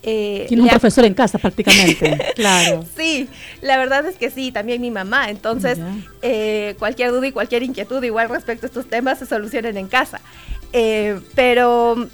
Eh, 0.02 0.46
Tiene 0.48 0.64
un 0.64 0.70
profesor 0.70 1.06
en 1.06 1.14
casa 1.14 1.38
prácticamente, 1.38 2.18
claro. 2.36 2.84
Sí, 2.98 3.30
la 3.62 3.78
verdad 3.78 4.04
es 4.08 4.16
que 4.16 4.32
sí, 4.32 4.52
también 4.52 4.82
mi 4.82 4.90
mamá, 4.90 5.30
entonces 5.30 5.78
eh, 6.24 6.74
cualquier 6.80 7.12
duda 7.12 7.28
y 7.28 7.32
cualquier 7.32 7.62
inquietud 7.62 8.04
igual 8.04 8.28
respecto 8.28 8.66
a 8.66 8.70
estos 8.70 8.90
temas 8.90 9.20
se 9.20 9.28
solucionan 9.28 9.78
en 9.78 9.88
casa. 9.90 10.22
Pero 11.36 12.08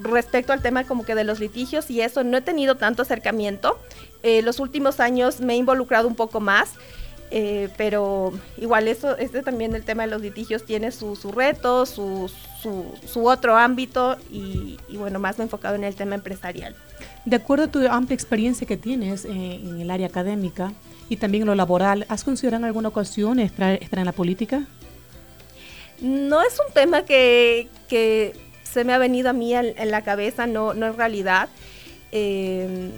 respecto 0.00 0.52
al 0.52 0.62
tema 0.62 0.84
como 0.84 1.04
que 1.04 1.14
de 1.14 1.24
los 1.24 1.40
litigios 1.40 1.90
y 1.90 2.00
eso, 2.00 2.24
no 2.24 2.38
he 2.38 2.40
tenido 2.40 2.76
tanto 2.76 3.02
acercamiento. 3.02 3.78
los 4.22 4.60
últimos 4.60 5.00
años 5.00 5.40
me 5.40 5.54
he 5.54 5.56
involucrado 5.56 6.08
un 6.08 6.14
poco 6.14 6.40
más. 6.40 6.72
Eh, 7.36 7.68
pero 7.76 8.32
igual 8.58 8.86
eso, 8.86 9.16
este 9.16 9.42
también 9.42 9.74
el 9.74 9.82
tema 9.82 10.04
de 10.04 10.10
los 10.10 10.22
litigios 10.22 10.64
tiene 10.64 10.92
su, 10.92 11.16
su 11.16 11.32
reto, 11.32 11.84
su, 11.84 12.30
su, 12.62 13.26
otro 13.26 13.56
ámbito 13.56 14.16
y, 14.30 14.76
bueno, 14.96 15.18
más 15.18 15.40
enfocado 15.40 15.74
en 15.74 15.82
el 15.82 15.96
tema 15.96 16.14
empresarial. 16.14 16.76
De 17.24 17.34
acuerdo 17.34 17.64
a 17.64 17.68
tu 17.68 17.84
amplia 17.88 18.14
experiencia 18.14 18.68
que 18.68 18.76
tienes 18.76 19.24
eh, 19.24 19.30
en 19.30 19.80
el 19.80 19.90
área 19.90 20.06
académica 20.06 20.72
Y 21.08 21.16
también 21.16 21.44
lo 21.44 21.54
laboral. 21.54 22.06
¿Has 22.08 22.22
considerado 22.22 22.60
en 22.60 22.66
alguna 22.66 22.88
ocasión 22.88 23.40
estar, 23.40 23.80
en 23.80 24.04
la 24.04 24.12
política? 24.12 24.62
No 26.00 26.42
es 26.42 26.58
un 26.66 26.72
tema 26.72 27.04
que, 27.04 27.68
se 28.62 28.84
me 28.84 28.92
ha 28.92 28.98
venido 28.98 29.30
a 29.30 29.32
mí 29.32 29.54
en, 29.54 29.90
la 29.90 30.02
cabeza, 30.02 30.46
no, 30.46 30.74
no 30.74 30.86
en 30.86 30.96
realidad. 30.96 31.48
Eh, 32.12 32.90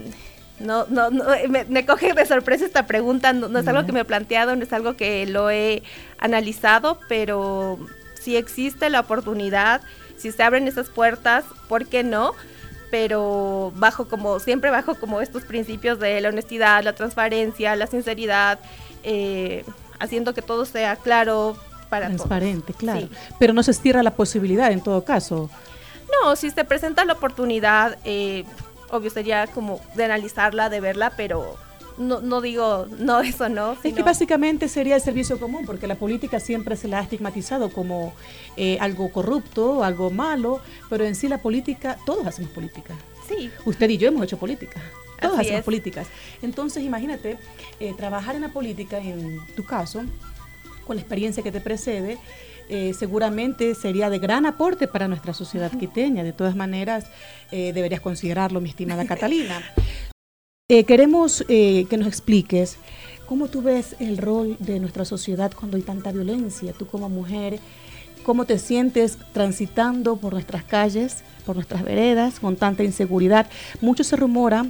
no, 0.58 0.86
no, 0.88 1.10
no 1.10 1.24
me, 1.68 1.86
coge 1.86 2.14
de 2.14 2.24
sorpresa 2.24 2.64
esta 2.64 2.86
pregunta, 2.86 3.32
no, 3.32 3.58
es 3.58 3.68
algo 3.68 3.84
que 3.84 3.92
me 3.92 4.00
he 4.00 4.04
planteado, 4.04 4.56
no 4.56 4.62
es 4.62 4.72
algo 4.72 4.96
que 4.96 5.26
lo 5.26 5.50
he 5.50 5.82
analizado, 6.18 6.98
pero 7.08 7.78
si 8.20 8.36
existe 8.36 8.88
la 8.88 9.00
oportunidad, 9.00 9.82
si 10.16 10.32
se 10.32 10.42
abren 10.42 10.66
esas 10.66 10.88
puertas, 10.88 11.44
¿por 11.68 11.86
qué 11.86 12.02
no? 12.02 12.32
Pero 12.90 13.72
bajo 13.76 14.08
como, 14.08 14.38
siempre 14.38 14.70
bajo 14.70 14.94
como 14.94 15.20
estos 15.20 15.44
principios 15.44 15.98
de 15.98 16.20
la 16.22 16.30
honestidad, 16.30 16.82
la 16.82 16.94
transparencia, 16.94 17.76
la 17.76 17.86
sinceridad, 17.86 18.58
eh, 19.02 19.64
haciendo 19.98 20.32
que 20.32 20.42
todo 20.42 20.64
sea 20.64 20.96
claro 20.96 21.56
para 21.87 22.09
Transparente, 22.09 22.73
claro. 22.73 23.09
Pero 23.38 23.52
no 23.52 23.62
se 23.62 23.73
cierra 23.73 24.02
la 24.02 24.14
posibilidad 24.14 24.71
en 24.73 24.81
todo 24.81 25.05
caso. 25.05 25.50
No, 26.23 26.37
si 26.37 26.50
se 26.50 26.64
presenta 26.64 27.05
la 27.05 27.14
oportunidad, 27.14 27.99
eh, 28.05 28.45
obvio 28.90 29.11
sería 29.11 29.47
como 29.47 29.81
de 29.95 30.05
analizarla, 30.05 30.69
de 30.69 30.81
verla, 30.81 31.12
pero 31.16 31.57
no, 31.99 32.21
no 32.21 32.40
digo, 32.40 32.87
no, 32.99 33.21
eso 33.21 33.49
no. 33.49 33.76
Es 33.83 33.95
que 33.95 34.02
básicamente 34.02 34.69
sería 34.69 34.97
el 34.97 35.00
servicio 35.00 35.38
común, 35.38 35.64
porque 35.66 35.87
la 35.87 35.97
política 35.97 36.40
siempre 36.40 36.76
se 36.76 36.88
la 36.88 36.99
ha 36.99 37.02
estigmatizado 37.02 37.71
como 37.71 38.14
eh, 38.57 38.78
algo 38.81 39.11
corrupto, 39.11 39.83
algo 39.83 40.11
malo, 40.11 40.61
pero 40.88 41.05
en 41.05 41.14
sí 41.14 41.28
la 41.28 41.38
política, 41.38 41.99
todos 42.05 42.26
hacemos 42.26 42.50
política. 42.50 42.95
Sí. 43.28 43.50
Usted 43.64 43.90
y 43.90 43.99
yo 43.99 44.09
hemos 44.09 44.25
hecho 44.25 44.38
política. 44.38 44.81
Todos 45.21 45.40
hacemos 45.40 45.64
políticas. 45.64 46.07
Entonces, 46.43 46.85
imagínate, 46.85 47.38
eh, 47.81 47.95
trabajar 47.97 48.37
en 48.37 48.43
la 48.43 48.50
política, 48.50 48.99
en 48.99 49.40
tu 49.57 49.64
caso, 49.64 50.02
con 50.87 50.97
la 50.97 51.02
experiencia 51.02 51.43
que 51.43 51.52
te 51.52 51.61
precede, 51.61 52.19
eh, 52.69 52.95
seguramente 52.99 53.75
sería 53.75 54.11
de 54.11 54.19
gran 54.19 54.45
aporte 54.45 54.88
para 54.88 55.09
nuestra 55.09 55.35
sociedad 55.35 55.71
quiteña. 55.71 56.25
De 56.25 56.33
todas 56.33 56.57
maneras, 56.57 57.07
eh, 57.52 57.73
deberías 57.73 58.00
considerarlo, 58.00 58.61
mi 58.61 58.71
estimada 58.71 59.07
Catalina. 59.07 59.62
Eh, 60.69 60.85
queremos 60.85 61.45
que 61.47 61.97
nos 61.97 62.09
expliques 62.09 62.76
cómo 63.26 63.47
tú 63.47 63.62
ves 63.62 63.95
el 64.00 64.19
rol 64.19 64.57
de 64.59 64.81
nuestra 64.81 65.05
sociedad 65.05 65.52
cuando 65.52 65.76
hay 65.76 65.85
tanta 65.85 66.11
violencia. 66.11 66.73
Tú 66.73 66.87
como 66.87 67.09
mujer, 67.09 67.61
¿cómo 68.25 68.47
te 68.47 68.59
sientes 68.59 69.16
transitando 69.33 70.16
por 70.16 70.33
nuestras 70.33 70.64
calles, 70.64 71.23
por 71.45 71.55
nuestras 71.55 71.85
veredas, 71.85 72.40
con 72.40 72.57
tanta 72.57 72.83
inseguridad? 72.83 73.47
Mucho 73.81 74.02
se 74.02 74.16
rumora 74.16 74.66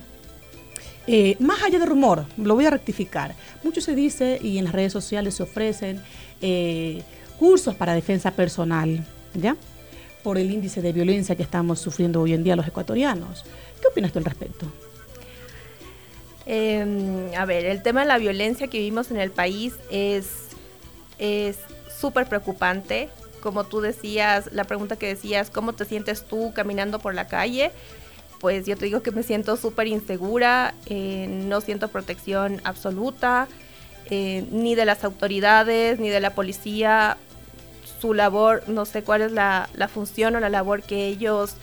más 1.38 1.62
allá 1.62 1.78
de 1.78 1.86
rumor, 1.86 2.26
lo 2.36 2.54
voy 2.54 2.66
a 2.66 2.70
rectificar, 2.70 3.34
mucho 3.62 3.80
se 3.80 3.94
dice 3.94 4.38
y 4.42 4.58
en 4.58 4.64
las 4.64 4.72
redes 4.72 4.92
sociales 4.92 5.34
se 5.34 5.42
ofrecen 5.42 6.02
cursos 7.38 7.74
para 7.74 7.94
defensa 7.94 8.30
personal, 8.32 9.04
¿ya? 9.34 9.56
Por 10.22 10.38
el 10.38 10.50
índice 10.50 10.82
de 10.82 10.92
violencia 10.92 11.36
que 11.36 11.42
estamos 11.42 11.78
sufriendo 11.78 12.20
hoy 12.20 12.32
en 12.32 12.42
día 12.42 12.56
los 12.56 12.66
ecuatorianos. 12.66 13.44
¿Qué 13.80 13.88
opinas 13.88 14.12
tú 14.12 14.18
al 14.18 14.24
respecto? 14.24 14.66
Em, 16.46 17.34
a 17.36 17.44
ver, 17.44 17.66
el 17.66 17.82
tema 17.82 18.00
de 18.02 18.06
la 18.06 18.18
violencia 18.18 18.68
que 18.68 18.78
vivimos 18.78 19.10
en 19.10 19.18
el 19.18 19.30
país 19.30 19.74
es 19.90 20.26
súper 21.98 22.28
preocupante. 22.28 23.08
Como 23.40 23.64
tú 23.64 23.80
decías, 23.80 24.50
la 24.52 24.64
pregunta 24.64 24.96
que 24.96 25.06
decías, 25.06 25.50
¿cómo 25.50 25.72
te 25.72 25.84
sientes 25.84 26.24
tú 26.24 26.52
caminando 26.54 26.98
por 26.98 27.14
la 27.14 27.26
calle? 27.26 27.70
Pues 28.40 28.66
yo 28.66 28.76
te 28.76 28.84
digo 28.84 29.02
que 29.02 29.10
me 29.10 29.22
siento 29.22 29.56
súper 29.56 29.86
insegura, 29.86 30.74
eh, 30.86 31.26
no 31.28 31.60
siento 31.60 31.88
protección 31.88 32.60
absoluta, 32.64 33.48
eh, 34.10 34.46
ni 34.50 34.74
de 34.74 34.84
las 34.84 35.04
autoridades, 35.04 35.98
ni 35.98 36.08
de 36.10 36.20
la 36.20 36.34
policía, 36.34 37.16
su 38.00 38.14
labor, 38.14 38.62
no 38.68 38.84
sé 38.84 39.02
cuál 39.02 39.22
es 39.22 39.32
la, 39.32 39.68
función 39.92 40.36
o 40.36 40.40
la 40.40 40.50
labor 40.50 40.82
que 40.82 41.06
ellos 41.06 41.54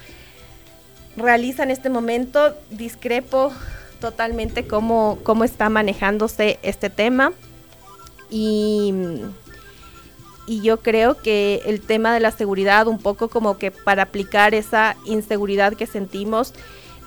realizan 1.16 1.70
en 1.70 1.72
este 1.72 1.90
momento. 1.90 2.56
Discrepo 2.72 3.54
totalmente 4.00 4.66
cómo, 4.66 5.20
cómo 5.24 5.44
está 5.44 5.70
manejándose 5.70 6.60
este 6.64 6.90
tema. 6.90 7.34
Y, 8.30 8.94
y 10.46 10.62
yo 10.62 10.78
creo 10.78 11.16
que 11.16 11.62
el 11.66 11.82
tema 11.82 12.14
de 12.14 12.20
la 12.20 12.32
seguridad, 12.32 12.88
un 12.88 13.00
poco 13.00 13.30
como 13.30 13.58
que 13.58 13.72
para 13.72 14.04
aplicar 14.04 14.54
esa 14.54 14.98
inseguridad 15.06 15.74
que 15.74 15.88
sentimos, 15.88 16.54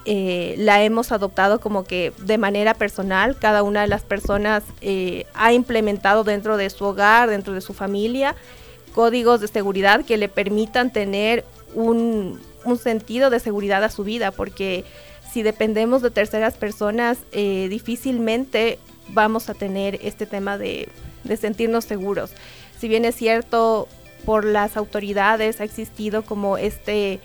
eh, 0.09 0.55
la 0.59 0.83
hemos 0.85 1.11
adoptado 1.11 1.59
como 1.59 1.85
que 1.85 2.12
de 2.19 2.38
manera 2.38 2.75
personal. 2.75 3.37
Cada 3.38 3.62
una 3.62 3.83
de 3.83 3.88
las 3.88 4.02
personas 4.02 4.62
eh, 4.81 5.26
ha 5.35 5.52
implementado 5.52 6.23
dentro 6.23 6.57
de 6.57 6.71
su 6.71 6.85
hogar, 6.85 7.28
dentro 7.28 7.52
de 7.52 7.61
su 7.61 7.75
familia, 7.75 8.37
códigos 8.95 9.40
de 9.40 9.49
seguridad 9.49 10.05
que 10.05 10.16
le 10.16 10.28
permitan 10.28 10.93
tener 10.93 11.45
un, 11.75 12.40
sentido 12.81 13.31
de 13.31 13.38
seguridad 13.38 13.85
a 13.85 13.90
su 13.90 14.02
vida, 14.02 14.31
porque 14.33 14.85
si 15.33 15.43
dependemos 15.43 16.02
de 16.02 16.11
terceras 16.11 16.55
personas, 16.55 17.19
eh, 17.33 17.66
difícilmente 17.69 18.78
vamos 19.09 19.49
a 19.49 19.55
tener 19.55 19.99
este 20.02 20.26
tema 20.26 20.57
de, 20.57 20.88
de 21.25 21.37
sentirnos 21.37 21.85
seguros. 21.85 22.31
Si 22.78 22.88
bien 22.88 23.04
es 23.04 23.14
cierto, 23.14 23.88
por 24.25 24.45
las 24.45 24.76
autoridades 24.76 25.61
ha 25.61 25.64
existido 25.64 26.23
como 26.23 26.59
este 26.59 27.21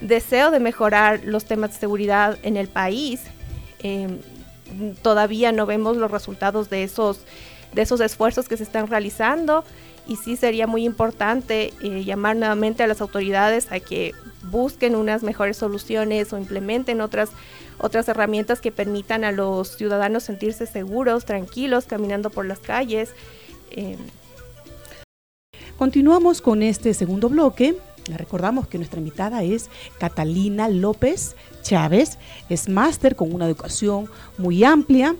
deseo 0.00 0.50
de 0.50 0.60
mejorar 0.60 1.20
los 1.24 1.44
temas 1.44 1.72
de 1.72 1.78
seguridad 1.78 2.38
en 2.42 2.56
el 2.56 2.68
país, 2.68 3.22
em, 3.78 4.18
todavía 5.02 5.52
no 5.52 5.66
vemos 5.66 5.96
los 5.96 6.10
resultados 6.10 6.70
de 6.70 6.82
esos, 6.82 7.20
de 7.72 7.82
esos 7.82 8.00
esfuerzos 8.00 8.48
que 8.48 8.56
se 8.56 8.62
están 8.62 8.88
realizando 8.88 9.64
y 10.06 10.16
sí 10.16 10.36
sería 10.36 10.66
muy 10.66 10.84
importante 10.84 11.72
eh, 11.82 12.04
llamar 12.04 12.36
nuevamente 12.36 12.82
a 12.82 12.86
las 12.86 13.00
autoridades 13.00 13.70
a 13.70 13.80
que 13.80 14.12
busquen 14.42 14.96
unas 14.96 15.22
mejores 15.22 15.56
soluciones 15.56 16.32
o 16.32 16.38
implementen 16.38 17.00
otras 17.00 17.30
otras 17.78 18.08
herramientas 18.08 18.60
que 18.60 18.72
permitan 18.72 19.24
a 19.24 19.32
los 19.32 19.76
ciudadanos 19.76 20.24
sentirse 20.24 20.66
seguros, 20.66 21.24
tranquilos, 21.24 21.86
caminando 21.86 22.28
por 22.28 22.44
las 22.44 22.58
calles. 22.58 23.14
Em. 23.70 23.96
Continuamos 25.80 26.42
con 26.42 26.62
este 26.62 26.92
segundo 26.92 27.30
bloque. 27.30 27.74
Recordamos 28.14 28.68
que 28.68 28.76
nuestra 28.76 28.98
invitada 28.98 29.42
es 29.42 29.70
Catalina 29.98 30.68
López 30.68 31.36
Chávez, 31.62 32.18
es 32.50 32.68
máster 32.68 33.16
con 33.16 33.34
una 33.34 33.46
educación 33.46 34.10
muy 34.36 34.62
amplia 34.62 35.16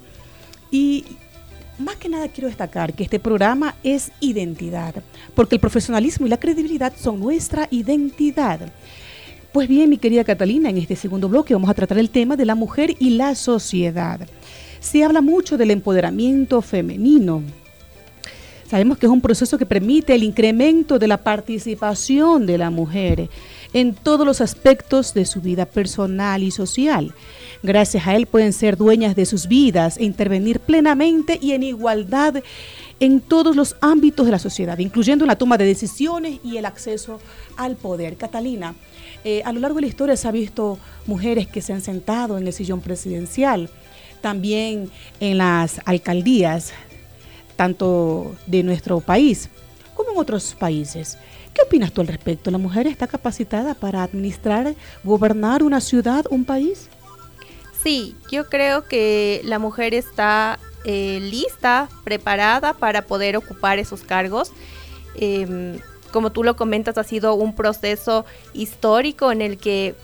y 0.70 1.06
más 1.78 1.96
que 1.96 2.10
nada 2.10 2.28
quiero 2.28 2.48
destacar 2.48 2.92
que 2.92 3.04
este 3.04 3.18
programa 3.18 3.74
es 3.82 4.12
identidad, 4.20 4.96
porque 5.34 5.54
el 5.54 5.62
profesionalismo 5.62 6.26
y 6.26 6.28
la 6.28 6.38
credibilidad 6.38 6.92
son 6.94 7.20
nuestra 7.20 7.66
identidad. 7.70 8.60
Pues 9.54 9.66
bien, 9.66 9.88
mi 9.88 9.96
querida 9.96 10.24
Catalina, 10.24 10.68
en 10.68 10.76
este 10.76 10.94
segundo 10.94 11.30
bloque 11.30 11.54
vamos 11.54 11.70
a 11.70 11.74
tratar 11.74 11.98
el 11.98 12.10
tema 12.10 12.36
de 12.36 12.44
la 12.44 12.54
mujer 12.54 12.96
y 12.98 13.16
la 13.16 13.34
sociedad. 13.34 14.28
Se 14.78 15.04
habla 15.04 15.22
mucho 15.22 15.56
del 15.56 15.70
empoderamiento 15.70 16.60
femenino. 16.60 17.44
Sabemos 18.70 18.98
que 18.98 19.06
es 19.06 19.12
un 19.12 19.20
proceso 19.20 19.58
que 19.58 19.66
permite 19.66 20.14
el 20.14 20.22
incremento 20.22 21.00
de 21.00 21.08
la 21.08 21.16
participación 21.16 22.46
de 22.46 22.56
la 22.56 22.70
mujer 22.70 23.28
en 23.72 23.94
todos 23.94 24.24
los 24.24 24.40
aspectos 24.40 25.12
de 25.12 25.24
su 25.24 25.40
vida 25.40 25.66
personal 25.66 26.44
y 26.44 26.52
social. 26.52 27.12
Gracias 27.64 28.06
a 28.06 28.14
él 28.14 28.26
pueden 28.26 28.52
ser 28.52 28.76
dueñas 28.76 29.16
de 29.16 29.26
sus 29.26 29.48
vidas 29.48 29.96
e 29.96 30.04
intervenir 30.04 30.60
plenamente 30.60 31.36
y 31.42 31.50
en 31.50 31.64
igualdad 31.64 32.44
en 33.00 33.20
todos 33.20 33.56
los 33.56 33.74
ámbitos 33.80 34.24
de 34.24 34.30
la 34.30 34.38
sociedad, 34.38 34.78
incluyendo 34.78 35.26
la 35.26 35.34
toma 35.34 35.58
de 35.58 35.64
decisiones 35.64 36.38
y 36.44 36.56
el 36.56 36.64
acceso 36.64 37.18
al 37.56 37.74
poder. 37.74 38.16
Catalina, 38.16 38.76
eh, 39.24 39.42
a 39.44 39.52
lo 39.52 39.58
largo 39.58 39.78
de 39.78 39.82
la 39.82 39.88
historia 39.88 40.16
se 40.16 40.28
ha 40.28 40.30
visto 40.30 40.78
mujeres 41.06 41.48
que 41.48 41.60
se 41.60 41.72
han 41.72 41.80
sentado 41.80 42.38
en 42.38 42.46
el 42.46 42.52
sillón 42.52 42.82
presidencial, 42.82 43.68
también 44.20 44.92
en 45.18 45.38
las 45.38 45.80
alcaldías, 45.86 46.72
tanto 47.60 48.34
de 48.46 48.62
nuestro 48.62 49.00
país 49.00 49.50
como 49.94 50.12
en 50.12 50.16
otros 50.16 50.56
países. 50.58 51.18
¿Qué 51.52 51.60
opinas 51.60 51.92
tú 51.92 52.00
al 52.00 52.06
respecto? 52.06 52.50
¿La 52.50 52.56
mujer 52.56 52.86
está 52.86 53.06
capacitada 53.06 53.74
para 53.74 54.02
administrar, 54.02 54.74
gobernar 55.04 55.62
una 55.62 55.82
ciudad, 55.82 56.24
un 56.30 56.46
país? 56.46 56.88
Sí, 57.82 58.16
yo 58.32 58.48
creo 58.48 58.88
que 58.88 59.42
la 59.44 59.58
mujer 59.58 59.92
está 59.92 60.58
eh, 60.86 61.18
lista, 61.20 61.90
preparada 62.02 62.72
para 62.72 63.02
poder 63.02 63.36
ocupar 63.36 63.78
esos 63.78 64.04
cargos. 64.04 64.52
Em, 65.14 65.80
como 66.12 66.32
tú 66.32 66.44
lo 66.44 66.56
comentas, 66.56 66.96
ha 66.96 67.04
sido 67.04 67.34
un 67.34 67.54
proceso 67.54 68.24
histórico 68.54 69.32
en 69.32 69.42
el 69.42 69.58
que 69.58 69.94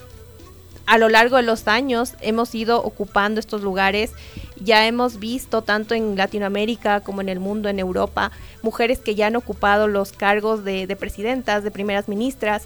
a 0.84 0.98
lo 0.98 1.08
largo 1.08 1.36
de 1.36 1.42
los 1.42 1.68
años 1.68 2.16
hemos 2.20 2.54
ido 2.54 2.82
ocupando 2.82 3.40
estos 3.40 3.62
lugares. 3.62 4.12
Ya 4.60 4.86
hemos 4.86 5.18
visto 5.18 5.62
tanto 5.62 5.94
en 5.94 6.16
Latinoamérica 6.16 7.00
como 7.00 7.20
en 7.20 7.28
el 7.28 7.40
mundo, 7.40 7.68
en 7.68 7.78
Europa, 7.78 8.32
mujeres 8.62 9.00
que 9.00 9.14
ya 9.14 9.26
han 9.26 9.36
ocupado 9.36 9.86
los 9.86 10.12
cargos 10.12 10.64
de, 10.64 10.96
presidentas, 10.98 11.62
de 11.62 11.70
primeras 11.70 12.08
ministras. 12.08 12.64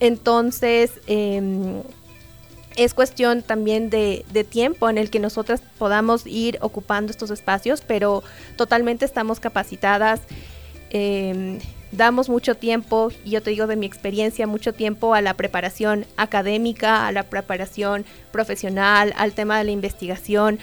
Entonces, 0.00 0.92
em, 1.06 1.82
es 2.76 2.94
cuestión 2.94 3.42
también 3.42 3.90
de, 3.90 4.24
tiempo 4.48 4.88
en 4.88 4.98
el 4.98 5.10
que 5.10 5.18
nosotras 5.18 5.62
podamos 5.78 6.26
ir 6.26 6.58
ocupando 6.60 7.10
estos 7.10 7.30
espacios, 7.30 7.82
pero 7.86 8.22
totalmente 8.56 9.04
estamos 9.04 9.40
capacitadas. 9.40 10.20
Em, 10.90 11.58
damos 11.92 12.28
mucho 12.28 12.54
tiempo, 12.54 13.10
y 13.24 13.30
yo 13.30 13.42
te 13.42 13.50
digo 13.50 13.66
de 13.66 13.76
mi 13.76 13.86
experiencia, 13.86 14.46
mucho 14.46 14.72
tiempo 14.72 15.14
a 15.14 15.20
la 15.20 15.34
preparación 15.34 16.06
académica, 16.16 17.06
a 17.06 17.12
la 17.12 17.24
preparación 17.24 18.04
profesional, 18.32 19.14
al 19.16 19.32
tema 19.32 19.58
de 19.58 19.64
la 19.64 19.70
investigación, 19.70 20.58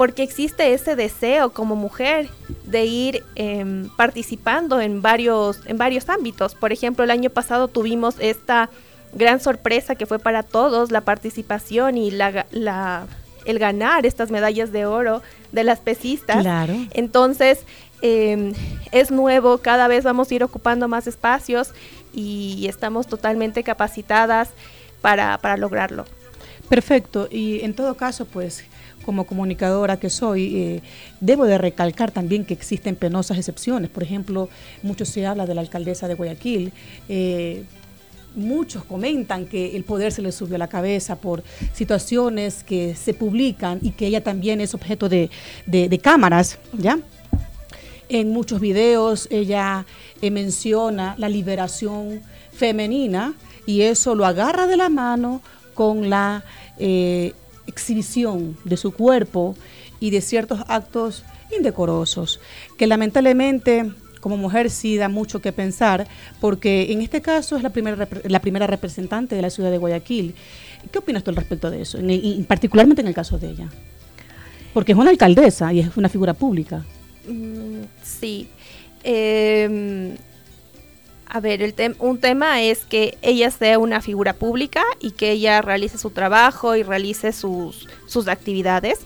porque 0.00 0.22
existe 0.22 0.72
ese 0.72 0.96
deseo 0.96 1.50
como 1.50 1.76
mujer 1.76 2.30
de 2.64 2.86
ir 2.86 3.22
em, 3.34 3.90
participando 3.98 4.80
en 4.80 5.02
varios, 5.02 5.60
en 5.66 5.76
varios 5.76 6.08
ámbitos. 6.08 6.54
Por 6.54 6.72
ejemplo, 6.72 7.04
el 7.04 7.10
año 7.10 7.28
pasado 7.28 7.68
tuvimos 7.68 8.14
esta 8.18 8.70
gran 9.12 9.40
sorpresa 9.40 9.96
que 9.96 10.06
fue 10.06 10.18
para 10.18 10.42
todos 10.42 10.90
la 10.90 11.02
participación 11.02 11.98
y 11.98 12.10
la, 12.10 12.46
la 12.50 13.08
el 13.44 13.58
ganar 13.58 14.06
estas 14.06 14.30
medallas 14.30 14.72
de 14.72 14.86
oro 14.86 15.20
de 15.52 15.64
las 15.64 15.80
pesistas. 15.80 16.40
Claro. 16.40 16.72
Entonces, 16.92 17.66
em, 18.00 18.54
es 18.92 19.10
nuevo, 19.10 19.58
cada 19.58 19.86
vez 19.86 20.02
vamos 20.02 20.30
a 20.30 20.34
ir 20.34 20.42
ocupando 20.42 20.88
más 20.88 21.08
espacios 21.08 21.72
y 22.14 22.66
estamos 22.70 23.06
totalmente 23.06 23.62
capacitadas 23.64 24.48
para, 25.02 25.36
para 25.36 25.58
lograrlo. 25.58 26.06
Perfecto, 26.70 27.28
y 27.30 27.60
en 27.60 27.74
todo 27.74 27.96
caso, 27.96 28.24
pues 28.24 28.64
como 29.04 29.26
comunicadora 29.26 29.98
que 29.98 30.10
soy, 30.10 30.56
eh, 30.56 30.82
debo 31.20 31.44
de 31.46 31.58
recalcar 31.58 32.10
también 32.10 32.44
que 32.44 32.54
existen 32.54 32.96
penosas 32.96 33.38
excepciones. 33.38 33.90
Por 33.90 34.02
ejemplo, 34.02 34.48
mucho 34.82 35.04
se 35.04 35.26
habla 35.26 35.46
de 35.46 35.54
la 35.54 35.60
alcaldesa 35.60 36.08
de 36.08 36.14
Guayaquil. 36.14 36.72
Eh, 37.08 37.64
muchos 38.36 38.84
comentan 38.84 39.46
que 39.46 39.76
el 39.76 39.84
poder 39.84 40.12
se 40.12 40.22
le 40.22 40.32
subió 40.32 40.56
a 40.56 40.58
la 40.58 40.68
cabeza 40.68 41.16
por 41.16 41.42
situaciones 41.72 42.62
que 42.62 42.94
se 42.94 43.14
publican 43.14 43.78
y 43.82 43.90
que 43.90 44.06
ella 44.06 44.22
también 44.22 44.60
es 44.60 44.74
objeto 44.74 45.08
de, 45.08 45.30
cámaras, 46.02 46.58
¿ya? 46.72 46.98
En 48.08 48.30
muchos 48.30 48.60
videos 48.60 49.28
ella 49.30 49.86
eh, 50.20 50.30
menciona 50.30 51.14
la 51.18 51.28
liberación 51.28 52.22
femenina 52.52 53.34
y 53.66 53.82
eso 53.82 54.14
lo 54.14 54.26
agarra 54.26 54.66
de 54.66 54.76
la 54.76 54.88
mano 54.88 55.42
con 55.74 56.10
la 56.10 56.44
exhibición 57.70 58.56
de 58.64 58.76
su 58.76 58.92
cuerpo 58.92 59.56
y 59.98 60.10
de 60.10 60.20
ciertos 60.20 60.60
actos 60.68 61.24
indecorosos 61.56 62.40
que 62.78 62.86
lamentablemente 62.86 63.90
como 64.20 64.36
mujer 64.36 64.70
sí 64.70 64.96
da 64.96 65.08
mucho 65.08 65.40
que 65.40 65.50
pensar, 65.50 66.06
porque 66.40 66.92
en 66.92 67.00
este 67.00 67.22
caso 67.22 67.56
es 67.56 67.62
la 67.62 67.70
primera, 67.70 68.06
la 68.24 68.40
primera 68.40 68.66
representante 68.66 69.34
de 69.34 69.42
la 69.42 69.50
ciudad 69.50 69.70
de 69.70 69.78
Guayaquil. 69.78 70.34
¿Qué 70.92 70.98
opinas 70.98 71.24
tú 71.24 71.30
al 71.30 71.36
respecto 71.36 71.70
de 71.70 71.80
eso, 71.80 71.98
y 71.98 72.44
particularmente 72.46 73.00
en 73.00 73.08
el 73.08 73.14
caso 73.14 73.38
de 73.38 73.48
ella? 73.48 73.68
Porque 74.72 74.92
es 74.92 74.98
una 74.98 75.10
alcaldesa 75.10 75.72
y 75.72 75.80
es 75.80 75.96
una 75.96 76.08
figura 76.08 76.34
pública. 76.34 76.84
Mm, 77.26 77.82
sí. 78.02 78.48
Em, 79.02 80.16
a 81.32 81.38
ver, 81.38 81.62
el 81.62 81.96
un 82.00 82.18
tema 82.18 82.60
es 82.60 82.84
que 82.84 83.16
ella 83.22 83.50
sea 83.52 83.78
una 83.78 84.00
figura 84.00 84.32
pública 84.32 84.82
y 84.98 85.12
que 85.12 85.30
ella 85.30 85.62
realice 85.62 85.96
su 85.96 86.10
trabajo 86.10 86.74
y 86.74 86.82
realice 86.82 87.32
sus, 87.32 87.88
sus 88.06 88.26
actividades. 88.26 88.98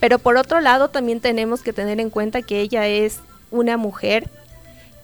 Pero 0.00 0.18
por 0.18 0.38
otro 0.38 0.60
lado, 0.60 0.88
también 0.88 1.20
tenemos 1.20 1.60
que 1.60 1.74
tener 1.74 2.00
en 2.00 2.08
cuenta 2.08 2.40
que 2.40 2.62
ella 2.62 2.86
es 2.86 3.20
una 3.50 3.76
mujer 3.76 4.30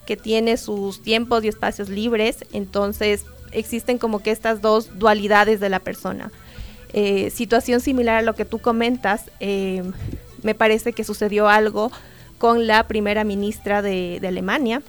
que 0.07 0.17
tiene 0.17 0.57
sus 0.57 1.03
tiempos 1.03 1.45
y 1.45 1.49
espacios 1.49 1.91
libres, 1.91 2.39
entonces 2.53 3.27
existen 3.53 3.99
como 3.99 4.21
que 4.21 4.31
estas 4.31 4.63
dos 4.63 4.99
dualidades 4.99 5.61
de 5.61 5.69
la 5.69 5.81
persona. 5.81 6.33
Eh, 6.95 7.31
situación 7.31 7.81
similar 7.81 8.17
a 8.17 8.23
lo 8.23 8.35
que 8.35 8.47
tú 8.47 8.61
comentas, 8.61 9.31
eh, 9.41 9.83
me 10.43 10.55
parece 10.55 10.95
que 10.95 11.05
sucedió 11.05 11.49
algo 11.49 11.93
con 12.39 12.67
la 12.67 12.87
primera 12.87 13.25
ministra 13.25 13.83
de, 13.83 14.21
Alemania. 14.27 14.83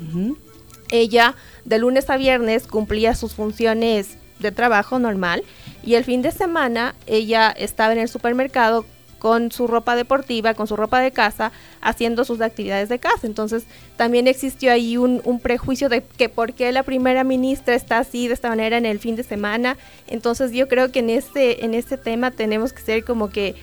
Ella 0.89 1.36
de 1.65 1.80
lunes 1.80 2.10
a 2.10 2.17
viernes 2.17 2.67
cumplía 2.67 3.15
sus 3.15 3.34
funciones 3.34 4.17
de 4.39 4.52
trabajo 4.52 5.00
normal 5.00 5.43
y 5.84 5.95
el 5.95 6.04
fin 6.04 6.21
de 6.21 6.32
semana 6.32 6.95
ella 7.08 7.50
estaba 7.50 7.93
en 7.93 8.00
el 8.00 8.08
supermercado 8.08 8.86
con 9.19 9.52
su 9.52 9.67
ropa 9.67 9.95
deportiva, 9.95 10.54
con 10.54 10.67
su 10.67 10.76
ropa 10.76 11.00
de 11.00 11.12
casa, 11.12 11.52
haciendo 11.82 12.23
sus 12.23 12.41
actividades 12.41 12.89
de 12.89 13.00
casa. 13.00 13.26
Entonces 13.26 13.63
también 13.95 14.28
existió 14.28 14.71
ahí 14.71 14.97
un, 14.97 15.21
prejuicio 15.41 15.89
de 15.89 16.04
que 16.04 16.30
por 16.30 16.54
qué 16.54 16.71
la 16.71 16.84
primera 16.84 17.23
ministra 17.23 17.76
está 17.76 18.00
así 18.00 18.28
de 18.28 18.34
esta 18.34 18.50
manera 18.50 18.78
en 18.78 18.86
el 18.86 19.00
fin 19.00 19.15
de 19.15 19.23
semana. 19.23 19.78
Entonces 20.08 20.52
yo 20.52 20.67
creo 20.67 20.91
que 20.91 21.00
en 21.00 21.10
este, 21.10 21.65
en 21.65 21.73
este 21.73 21.97
tema 21.97 22.32
tenemos 22.32 22.73
que 22.73 22.82
ser 22.82 23.04
como 23.04 23.30
que 23.30 23.56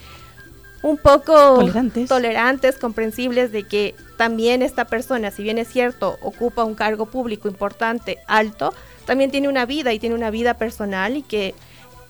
un 0.85 0.99
poco 0.99 1.57
tolerantes. 1.57 2.09
tolerantes, 2.09 2.79
comprensibles 2.79 3.51
de 3.53 3.65
que 3.65 3.95
también 4.17 4.63
esta 4.63 4.85
persona, 4.85 5.31
si 5.31 5.43
bien 5.43 5.59
es 5.59 5.69
cierto, 5.69 6.19
ocupa 6.21 6.63
un 6.65 6.75
cargo 6.75 7.07
público 7.07 7.49
importante, 7.49 8.19
alto, 8.27 8.73
también 9.07 9.31
tiene 9.31 9.49
una 9.49 9.67
vida 9.67 9.93
y 9.93 9.99
tiene 9.99 10.15
una 10.15 10.31
vida 10.31 10.55
personal 10.55 11.17
y 11.17 11.23
que 11.23 11.55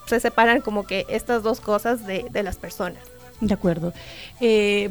se 0.07 0.21
separan 0.21 0.61
como 0.61 0.87
que 0.87 1.07
estas 1.09 1.43
dos 1.43 1.61
cosas 1.61 2.07
de, 2.07 2.27
de 2.31 2.43
las 2.43 2.57
personas. 2.57 3.03
De 3.41 3.55
acuerdo. 3.55 3.93
Eh, 4.41 4.91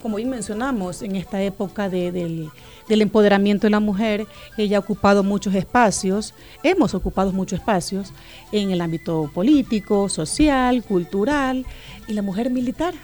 como 0.00 0.16
bien 0.16 0.30
mencionamos, 0.30 1.02
en 1.02 1.16
esta 1.16 1.42
época 1.42 1.88
del, 1.88 2.50
empoderamiento 2.88 3.66
de 3.66 3.70
la 3.70 3.80
mujer, 3.80 4.26
ella 4.56 4.78
ha 4.78 4.80
ocupado 4.80 5.22
muchos 5.22 5.54
espacios, 5.54 6.34
hemos 6.62 6.94
ocupado 6.94 7.32
muchos 7.32 7.60
espacios 7.60 8.12
en 8.52 8.70
el 8.70 8.80
ámbito 8.80 9.30
político, 9.34 10.08
social, 10.08 10.82
cultural 10.82 11.66
y 12.06 12.14
la 12.14 12.22
mujer 12.22 12.50
militar. 12.50 12.94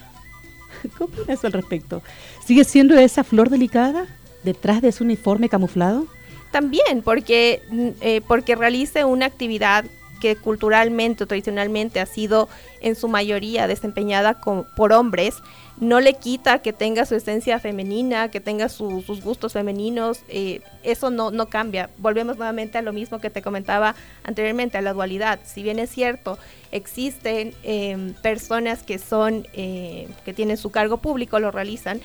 ¿Cómo 0.99 1.13
opinas 1.15 1.45
al 1.45 1.53
respecto? 1.53 2.03
¿Sigue 2.45 2.65
siendo 2.65 2.97
esa 2.97 3.25
flor 3.25 3.51
delicada 3.51 4.07
detrás 4.43 4.83
de 4.83 4.89
ese 4.89 5.05
uniforme 5.05 5.49
camuflado? 5.49 6.07
También, 6.51 7.03
porque, 7.03 7.63
mm, 7.71 7.89
eh, 8.01 8.21
porque 8.27 8.55
realice 8.55 9.05
una 9.05 9.27
actividad 9.27 9.85
que 10.25 10.37
culturalmente 10.37 11.25
o 11.25 11.27
tradicionalmente 11.27 12.01
ha 12.01 12.07
sido 12.07 12.49
en 12.81 12.97
su 12.97 13.09
mayoría 13.09 13.67
desempeñada 13.67 14.41
por 14.75 14.95
hombres, 14.95 15.35
no 15.77 16.01
le 16.01 16.15
quita 16.15 16.61
que 16.61 16.73
tenga 16.73 17.05
su 17.05 17.15
esencia 17.15 17.59
femenina, 17.59 18.31
que 18.31 18.41
tenga 18.41 18.71
sus 18.71 19.21
gustos 19.23 19.53
femeninos, 19.53 20.21
eh, 20.29 20.63
eso 20.83 21.11
no, 21.11 21.31
no 21.31 21.51
cambia. 21.51 21.91
Volvemos 21.99 22.39
nuevamente 22.39 22.79
a 22.79 22.83
lo 22.83 22.95
mismo 22.95 23.19
que 23.19 23.29
te 23.29 23.43
comentaba 23.43 23.97
anteriormente, 24.23 24.79
a 24.79 24.81
la 24.81 24.95
dualidad. 24.95 25.41
Si 25.45 25.63
bien 25.63 25.79
es 25.79 25.91
cierto, 25.91 26.39
existen 26.73 27.53
em, 27.63 28.15
personas 28.15 28.83
que 28.83 28.99
son, 28.99 29.47
eh, 29.53 30.09
que 30.25 30.33
tienen 30.33 30.57
su 30.57 30.71
cargo 30.71 31.03
público, 31.03 31.39
lo 31.39 31.51
realizan 31.51 32.01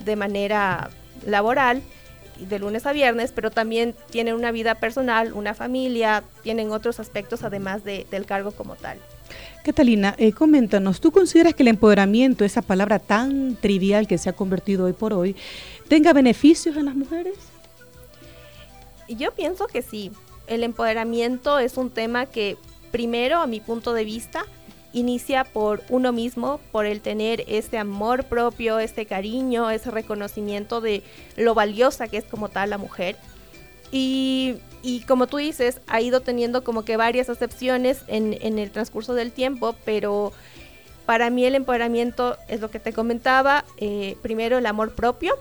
de 0.00 0.16
manera 0.16 0.90
laboral, 1.24 1.82
de 2.46 2.58
lunes 2.58 2.86
a 2.86 2.92
viernes, 2.92 3.32
pero 3.34 3.50
también 3.50 3.94
tienen 4.10 4.34
una 4.34 4.52
vida 4.52 4.74
personal, 4.76 5.32
una 5.32 5.54
familia, 5.54 6.24
tienen 6.42 6.72
otros 6.72 7.00
aspectos 7.00 7.42
además 7.42 7.84
de, 7.84 8.06
del 8.10 8.26
cargo 8.26 8.52
como 8.52 8.76
tal. 8.76 8.98
Catalina, 9.64 10.14
eh, 10.18 10.32
coméntanos, 10.32 11.00
¿tú 11.00 11.12
consideras 11.12 11.54
que 11.54 11.62
el 11.62 11.68
empoderamiento, 11.68 12.44
esa 12.44 12.62
palabra 12.62 12.98
tan 12.98 13.56
trivial 13.56 14.06
que 14.06 14.18
se 14.18 14.30
ha 14.30 14.32
convertido 14.32 14.86
hoy 14.86 14.92
por 14.92 15.12
hoy, 15.12 15.36
tenga 15.88 16.12
beneficios 16.12 16.76
en 16.76 16.86
las 16.86 16.94
mujeres? 16.94 17.34
Yo 19.08 19.32
pienso 19.32 19.66
que 19.66 19.82
sí. 19.82 20.12
El 20.46 20.64
empoderamiento 20.64 21.58
es 21.58 21.76
un 21.76 21.90
tema 21.90 22.26
que, 22.26 22.56
primero, 22.90 23.38
a 23.38 23.46
mi 23.46 23.60
punto 23.60 23.92
de 23.92 24.04
vista, 24.04 24.44
inicia 24.92 25.44
por 25.44 25.82
uno 25.88 26.12
mismo, 26.12 26.60
por 26.72 26.86
el 26.86 27.00
tener 27.00 27.44
ese 27.46 27.78
amor 27.78 28.24
propio, 28.24 28.78
ese 28.78 29.06
cariño, 29.06 29.70
ese 29.70 29.90
reconocimiento 29.90 30.80
de 30.80 31.02
lo 31.36 31.54
valiosa 31.54 32.08
que 32.08 32.16
es 32.18 32.24
como 32.24 32.48
tal 32.48 32.70
la 32.70 32.78
mujer. 32.78 33.16
Y, 33.92 34.60
como 35.06 35.26
tú 35.26 35.38
dices, 35.38 35.80
ha 35.86 36.00
ido 36.00 36.20
teniendo 36.20 36.62
como 36.64 36.84
que 36.84 36.96
varias 36.96 37.28
acepciones 37.28 38.02
en, 38.06 38.58
el 38.58 38.70
transcurso 38.70 39.14
del 39.14 39.32
tiempo, 39.32 39.74
pero 39.84 40.32
para 41.06 41.28
mí 41.30 41.44
el 41.44 41.54
empoderamiento 41.54 42.36
es 42.48 42.60
lo 42.60 42.70
que 42.70 42.78
te 42.78 42.92
comentaba, 42.92 43.64
eh, 43.78 44.16
primero 44.22 44.58
el 44.58 44.66
amor 44.66 44.94
propio, 44.94 45.34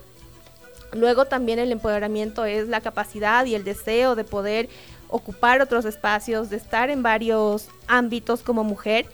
luego 0.94 1.26
también 1.26 1.60
el 1.60 1.72
empoderamiento 1.72 2.46
es 2.46 2.68
la 2.68 2.82
capacidad 2.82 3.46
y 3.46 3.54
el 3.54 3.64
deseo 3.64 4.16
de 4.16 4.24
poder 4.24 4.68
ocupar 5.10 5.62
otros 5.62 5.86
espacios, 5.86 6.50
de 6.50 6.58
estar 6.58 6.90
en 6.90 7.04
varios 7.04 7.68
ámbitos 7.88 8.42
como 8.42 8.64
mujer 8.64 9.08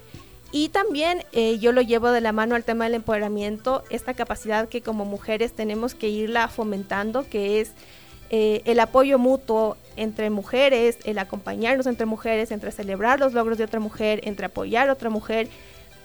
y 0.51 0.69
también 0.69 1.23
eh, 1.31 1.57
yo 1.59 1.71
lo 1.71 1.81
llevo 1.81 2.11
de 2.11 2.21
la 2.21 2.31
mano 2.31 2.55
al 2.55 2.63
tema 2.63 2.85
del 2.85 2.95
empoderamiento, 2.95 3.83
esta 3.89 4.13
capacidad 4.13 4.69
que 4.69 4.81
como 4.81 5.05
mujeres 5.05 5.53
tenemos 5.53 5.95
que 5.95 6.09
irla 6.09 6.47
fomentando, 6.47 7.27
que 7.27 7.59
es 7.61 7.71
eh, 8.29 8.61
el 8.65 8.79
apoyo 8.79 9.19
mutuo 9.19 9.77
entre 9.97 10.29
mujeres, 10.29 10.97
el 11.03 11.19
acompañarnos 11.19 11.87
entre 11.87 12.05
mujeres, 12.05 12.51
entre 12.51 12.71
celebrar 12.71 13.19
los 13.19 13.33
logros 13.33 13.57
de 13.57 13.65
otra 13.65 13.79
mujer, 13.79 14.21
entre 14.23 14.45
apoyar 14.45 14.89
a 14.89 14.93
otra 14.93 15.09
mujer. 15.09 15.49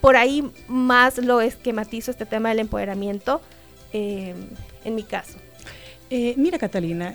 Por 0.00 0.16
ahí 0.16 0.50
más 0.66 1.18
lo 1.18 1.40
esquematizo 1.40 2.10
este 2.10 2.26
tema 2.26 2.48
del 2.48 2.60
empoderamiento 2.60 3.40
eh, 3.92 4.34
en 4.84 4.94
mi 4.94 5.02
caso. 5.02 5.38
mira, 6.10 6.58
Catalina, 6.58 7.14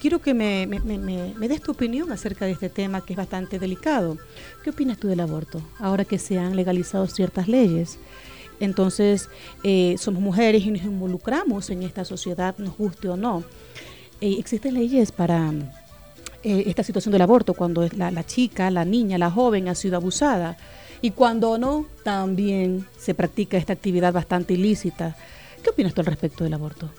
quiero 0.00 0.20
que 0.20 0.34
me, 0.34 0.66
des 0.66 1.62
tu 1.62 1.72
opinión 1.72 2.12
acerca 2.12 2.46
de 2.46 2.52
este 2.52 2.68
tema 2.68 3.04
que 3.04 3.12
es 3.14 3.16
bastante 3.16 3.58
delicado. 3.58 4.16
¿Qué 4.62 4.70
opinas 4.70 4.98
tú 4.98 5.08
del 5.08 5.20
aborto 5.20 5.60
ahora 5.78 6.04
que 6.04 6.18
se 6.18 6.38
han 6.38 6.56
legalizado 6.56 7.06
ciertas 7.06 7.48
leyes? 7.48 7.98
Entonces, 8.60 9.28
eh, 9.62 9.94
somos 9.98 10.22
mujeres 10.22 10.64
y 10.64 10.70
nos 10.70 10.82
involucramos 10.82 11.70
en 11.70 11.82
esta 11.82 12.04
sociedad, 12.04 12.56
nos 12.58 12.76
guste 12.76 13.08
o 13.08 13.16
no. 13.16 13.44
Eh, 14.20 14.36
existen 14.38 14.74
leyes 14.74 15.12
para 15.12 15.52
eh, 16.42 16.64
esta 16.66 16.82
situación 16.82 17.12
del 17.12 17.22
aborto, 17.22 17.54
cuando 17.54 17.88
la, 17.96 18.10
la 18.10 18.24
chica, 18.24 18.70
la 18.70 18.84
niña, 18.84 19.18
la 19.18 19.30
joven 19.30 19.68
ha 19.68 19.74
sido 19.74 19.96
abusada 19.96 20.56
y 21.00 21.12
cuando 21.12 21.58
no, 21.58 21.86
también 22.02 22.86
se 22.98 23.14
practica 23.14 23.56
esta 23.56 23.72
actividad 23.72 24.12
bastante 24.12 24.54
ilícita. 24.54 25.16
¿Qué 25.62 25.70
opinas 25.70 25.94
tú 25.94 26.00
al 26.00 26.06
respecto 26.06 26.44
del 26.44 26.54
aborto? 26.54 26.90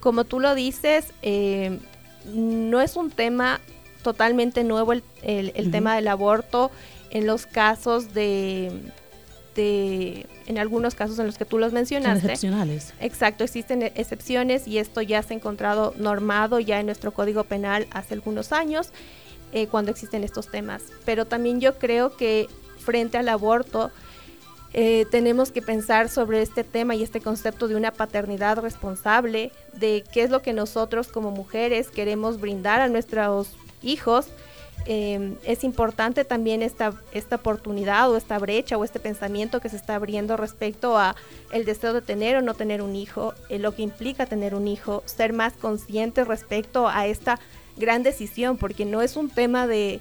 Como 0.00 0.24
tú 0.24 0.38
lo 0.38 0.54
dices, 0.54 1.06
eh, 1.22 1.78
no 2.26 2.80
es 2.80 2.96
un 2.96 3.10
tema 3.10 3.60
totalmente 4.02 4.64
nuevo 4.64 4.92
el, 4.92 5.70
tema 5.70 5.96
del 5.96 6.08
aborto 6.08 6.70
en 7.10 7.26
los 7.26 7.46
casos 7.46 8.14
de, 8.14 8.72
en 9.56 10.58
algunos 10.58 10.94
casos 10.94 11.18
en 11.18 11.26
los 11.26 11.36
que 11.36 11.44
tú 11.44 11.58
los 11.58 11.72
mencionaste. 11.72 12.20
Son 12.20 12.30
excepcionales. 12.30 12.94
Exacto, 13.00 13.44
existen 13.44 13.82
excepciones 13.82 14.68
y 14.68 14.78
esto 14.78 15.02
ya 15.02 15.22
se 15.22 15.34
ha 15.34 15.36
encontrado 15.36 15.94
normado 15.98 16.60
ya 16.60 16.80
en 16.80 16.86
nuestro 16.86 17.12
Código 17.12 17.44
Penal 17.44 17.86
hace 17.90 18.14
algunos 18.14 18.52
años 18.52 18.90
eh, 19.52 19.66
cuando 19.66 19.90
existen 19.90 20.24
estos 20.24 20.48
temas. 20.50 20.82
Pero 21.04 21.26
también 21.26 21.60
yo 21.60 21.78
creo 21.78 22.16
que 22.16 22.48
frente 22.78 23.18
al 23.18 23.28
aborto 23.28 23.90
eh, 24.74 25.06
tenemos 25.10 25.50
que 25.50 25.62
pensar 25.62 26.08
sobre 26.08 26.42
este 26.42 26.64
tema 26.64 26.94
y 26.94 27.02
este 27.02 27.20
concepto 27.20 27.68
de 27.68 27.76
una 27.76 27.90
paternidad 27.90 28.58
responsable, 28.58 29.50
de 29.74 30.04
qué 30.12 30.22
es 30.22 30.30
lo 30.30 30.42
que 30.42 30.52
nosotros 30.52 31.08
como 31.08 31.30
mujeres 31.30 31.88
queremos 31.88 32.40
brindar 32.40 32.80
a 32.80 32.88
nuestros 32.88 33.56
hijos. 33.82 34.26
Em, 34.86 35.36
es 35.44 35.64
importante 35.64 36.24
también 36.24 36.62
esta, 36.62 36.94
esta 37.12 37.36
oportunidad 37.36 38.10
o 38.10 38.16
esta 38.16 38.38
brecha 38.38 38.78
o 38.78 38.84
este 38.84 39.00
pensamiento 39.00 39.60
que 39.60 39.68
se 39.68 39.76
está 39.76 39.96
abriendo 39.96 40.36
respecto 40.36 40.96
a 40.96 41.16
el 41.52 41.64
deseo 41.64 41.92
de 41.92 42.00
tener 42.00 42.36
o 42.36 42.42
no 42.42 42.54
tener 42.54 42.80
un 42.80 42.94
hijo, 42.94 43.34
eh, 43.48 43.58
lo 43.58 43.74
que 43.74 43.82
implica 43.82 44.26
tener 44.26 44.54
un 44.54 44.68
hijo, 44.68 45.02
ser 45.06 45.32
más 45.32 45.54
conscientes 45.54 46.26
respecto 46.26 46.88
a 46.88 47.06
esta 47.06 47.38
gran 47.76 48.02
decisión, 48.02 48.56
porque 48.56 48.84
no 48.84 49.02
es 49.02 49.16
un 49.16 49.30
tema 49.30 49.66
de 49.66 50.00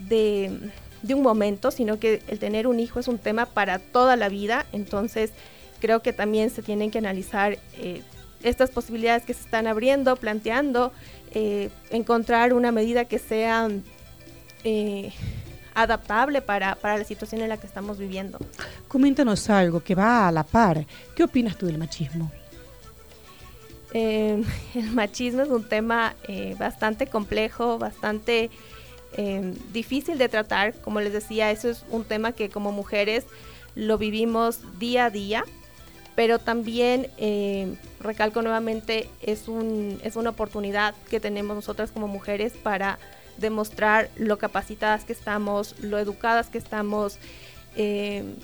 de 0.00 0.70
un 1.08 1.22
momento, 1.22 1.70
sino 1.70 1.98
que 1.98 2.22
el 2.28 2.38
tener 2.38 2.66
un 2.66 2.80
hijo 2.80 3.00
es 3.00 3.08
un 3.08 3.18
tema 3.18 3.46
para 3.46 3.78
toda 3.78 4.16
la 4.16 4.28
vida. 4.28 4.66
Entonces, 4.72 5.32
creo 5.80 6.02
que 6.02 6.12
también 6.12 6.50
se 6.50 6.62
tienen 6.62 6.90
que 6.90 6.98
analizar 6.98 7.58
eh, 7.78 8.02
estas 8.42 8.70
posibilidades 8.70 9.24
que 9.24 9.34
se 9.34 9.42
están 9.42 9.66
abriendo, 9.66 10.14
planteando, 10.16 10.92
eh, 11.32 11.70
encontrar 11.90 12.52
una 12.52 12.70
medida 12.70 13.06
que 13.06 13.18
sea 13.18 13.68
eh, 14.64 15.12
adaptable 15.74 16.42
para, 16.42 16.76
para, 16.76 16.98
la 16.98 17.04
situación 17.04 17.40
en 17.40 17.48
la 17.48 17.56
que 17.56 17.66
estamos 17.66 17.98
viviendo. 17.98 18.38
Coméntanos 18.86 19.50
algo 19.50 19.80
que 19.80 19.94
va 19.94 20.28
a 20.28 20.32
la 20.32 20.44
par. 20.44 20.86
¿Qué 21.16 21.24
opinas 21.24 21.56
tú 21.56 21.66
del 21.66 21.78
machismo? 21.78 22.30
el 23.92 24.44
machismo 24.92 25.42
es 25.42 25.48
un 25.48 25.64
tema 25.64 26.14
bastante 26.56 27.08
complejo, 27.08 27.76
bastante 27.76 28.48
Em, 29.14 29.54
difícil 29.72 30.18
de 30.18 30.28
tratar. 30.28 30.74
Como 30.74 31.00
les 31.00 31.12
decía, 31.12 31.50
eso 31.50 31.68
es 31.68 31.84
un 31.90 32.04
tema 32.04 32.32
que 32.32 32.48
como 32.48 32.72
mujeres 32.72 33.24
lo 33.74 33.98
vivimos 33.98 34.60
día 34.78 35.06
a 35.06 35.10
día, 35.10 35.44
pero 36.14 36.38
también, 36.38 37.08
em, 37.18 37.76
recalco 38.00 38.42
nuevamente, 38.42 39.08
es, 39.20 39.48
un, 39.48 40.00
es 40.04 40.16
una 40.16 40.30
oportunidad 40.30 40.94
que 41.08 41.18
tenemos 41.18 41.56
nosotras 41.56 41.90
como 41.90 42.08
mujeres 42.08 42.52
para 42.52 42.98
demostrar 43.36 44.10
lo 44.16 44.38
capacitadas 44.38 45.04
que 45.04 45.12
estamos, 45.12 45.74
lo 45.80 45.98
educadas 45.98 46.48
que 46.48 46.58
estamos. 46.58 47.18
Em, 47.76 48.34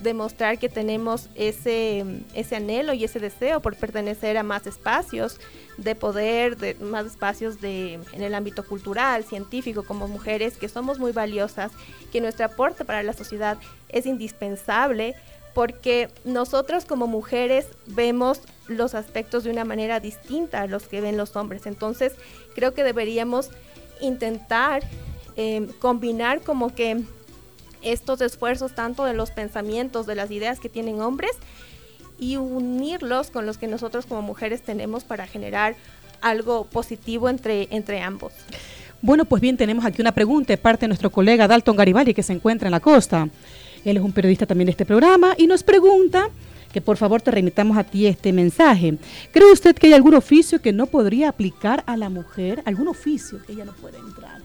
demostrar 0.00 0.58
que 0.58 0.68
tenemos 0.68 1.28
ese, 1.34 2.04
ese 2.34 2.56
anhelo 2.56 2.92
y 2.92 3.04
ese 3.04 3.18
deseo 3.18 3.60
por 3.60 3.76
pertenecer 3.76 4.36
a 4.36 4.42
más 4.42 4.66
espacios 4.66 5.38
de 5.76 5.94
poder, 5.94 6.56
de 6.56 6.74
más 6.74 7.06
espacios 7.06 7.60
de, 7.60 7.94
en 8.12 8.22
el 8.22 8.34
ámbito 8.34 8.64
cultural, 8.64 9.24
científico, 9.24 9.84
como 9.84 10.08
mujeres, 10.08 10.56
que 10.56 10.68
somos 10.68 10.98
muy 10.98 11.12
valiosas, 11.12 11.72
que 12.12 12.20
nuestro 12.20 12.46
aporte 12.46 12.84
para 12.84 13.02
la 13.02 13.12
sociedad 13.12 13.58
es 13.88 14.06
indispensable, 14.06 15.14
porque 15.54 16.10
nosotros 16.24 16.84
como 16.84 17.06
mujeres 17.06 17.66
vemos 17.86 18.40
los 18.68 18.94
aspectos 18.94 19.44
de 19.44 19.50
una 19.50 19.64
manera 19.64 20.00
distinta 20.00 20.62
a 20.62 20.66
los 20.66 20.86
que 20.86 21.00
ven 21.00 21.16
los 21.16 21.34
hombres. 21.36 21.66
Entonces, 21.66 22.12
creo 22.54 22.74
que 22.74 22.84
deberíamos 22.84 23.50
intentar 24.00 24.82
eh, 25.36 25.66
combinar 25.80 26.42
como 26.42 26.74
que 26.74 27.02
estos 27.92 28.20
esfuerzos 28.20 28.74
tanto 28.74 29.04
de 29.04 29.14
los 29.14 29.30
pensamientos, 29.30 30.06
de 30.06 30.14
las 30.14 30.30
ideas 30.30 30.60
que 30.60 30.68
tienen 30.68 31.00
hombres 31.00 31.32
y 32.18 32.36
unirlos 32.36 33.30
con 33.30 33.46
los 33.46 33.58
que 33.58 33.66
nosotros 33.66 34.06
como 34.06 34.22
mujeres 34.22 34.62
tenemos 34.62 35.04
para 35.04 35.26
generar 35.26 35.76
algo 36.20 36.64
positivo 36.64 37.28
entre, 37.28 37.68
entre 37.70 38.00
ambos. 38.00 38.32
Bueno, 39.02 39.24
pues 39.24 39.42
bien, 39.42 39.56
tenemos 39.56 39.84
aquí 39.84 40.00
una 40.00 40.12
pregunta 40.12 40.52
de 40.52 40.56
parte 40.56 40.82
de 40.82 40.88
nuestro 40.88 41.10
colega 41.10 41.46
Dalton 41.46 41.76
Garibaldi 41.76 42.14
que 42.14 42.22
se 42.22 42.32
encuentra 42.32 42.68
en 42.68 42.72
la 42.72 42.80
costa. 42.80 43.28
Él 43.84 43.96
es 43.98 44.02
un 44.02 44.12
periodista 44.12 44.46
también 44.46 44.66
de 44.66 44.72
este 44.72 44.86
programa 44.86 45.34
y 45.36 45.46
nos 45.46 45.62
pregunta 45.62 46.28
que 46.72 46.80
por 46.80 46.96
favor 46.96 47.22
te 47.22 47.30
remitamos 47.30 47.76
a 47.76 47.84
ti 47.84 48.06
este 48.06 48.32
mensaje. 48.32 48.98
¿Cree 49.32 49.52
usted 49.52 49.76
que 49.76 49.86
hay 49.86 49.92
algún 49.92 50.14
oficio 50.14 50.60
que 50.60 50.72
no 50.72 50.86
podría 50.86 51.28
aplicar 51.28 51.84
a 51.86 51.96
la 51.96 52.08
mujer? 52.08 52.62
¿Algún 52.64 52.88
oficio 52.88 53.42
que 53.44 53.52
ella 53.52 53.64
no 53.64 53.72
puede 53.72 53.98
entrar? 53.98 54.40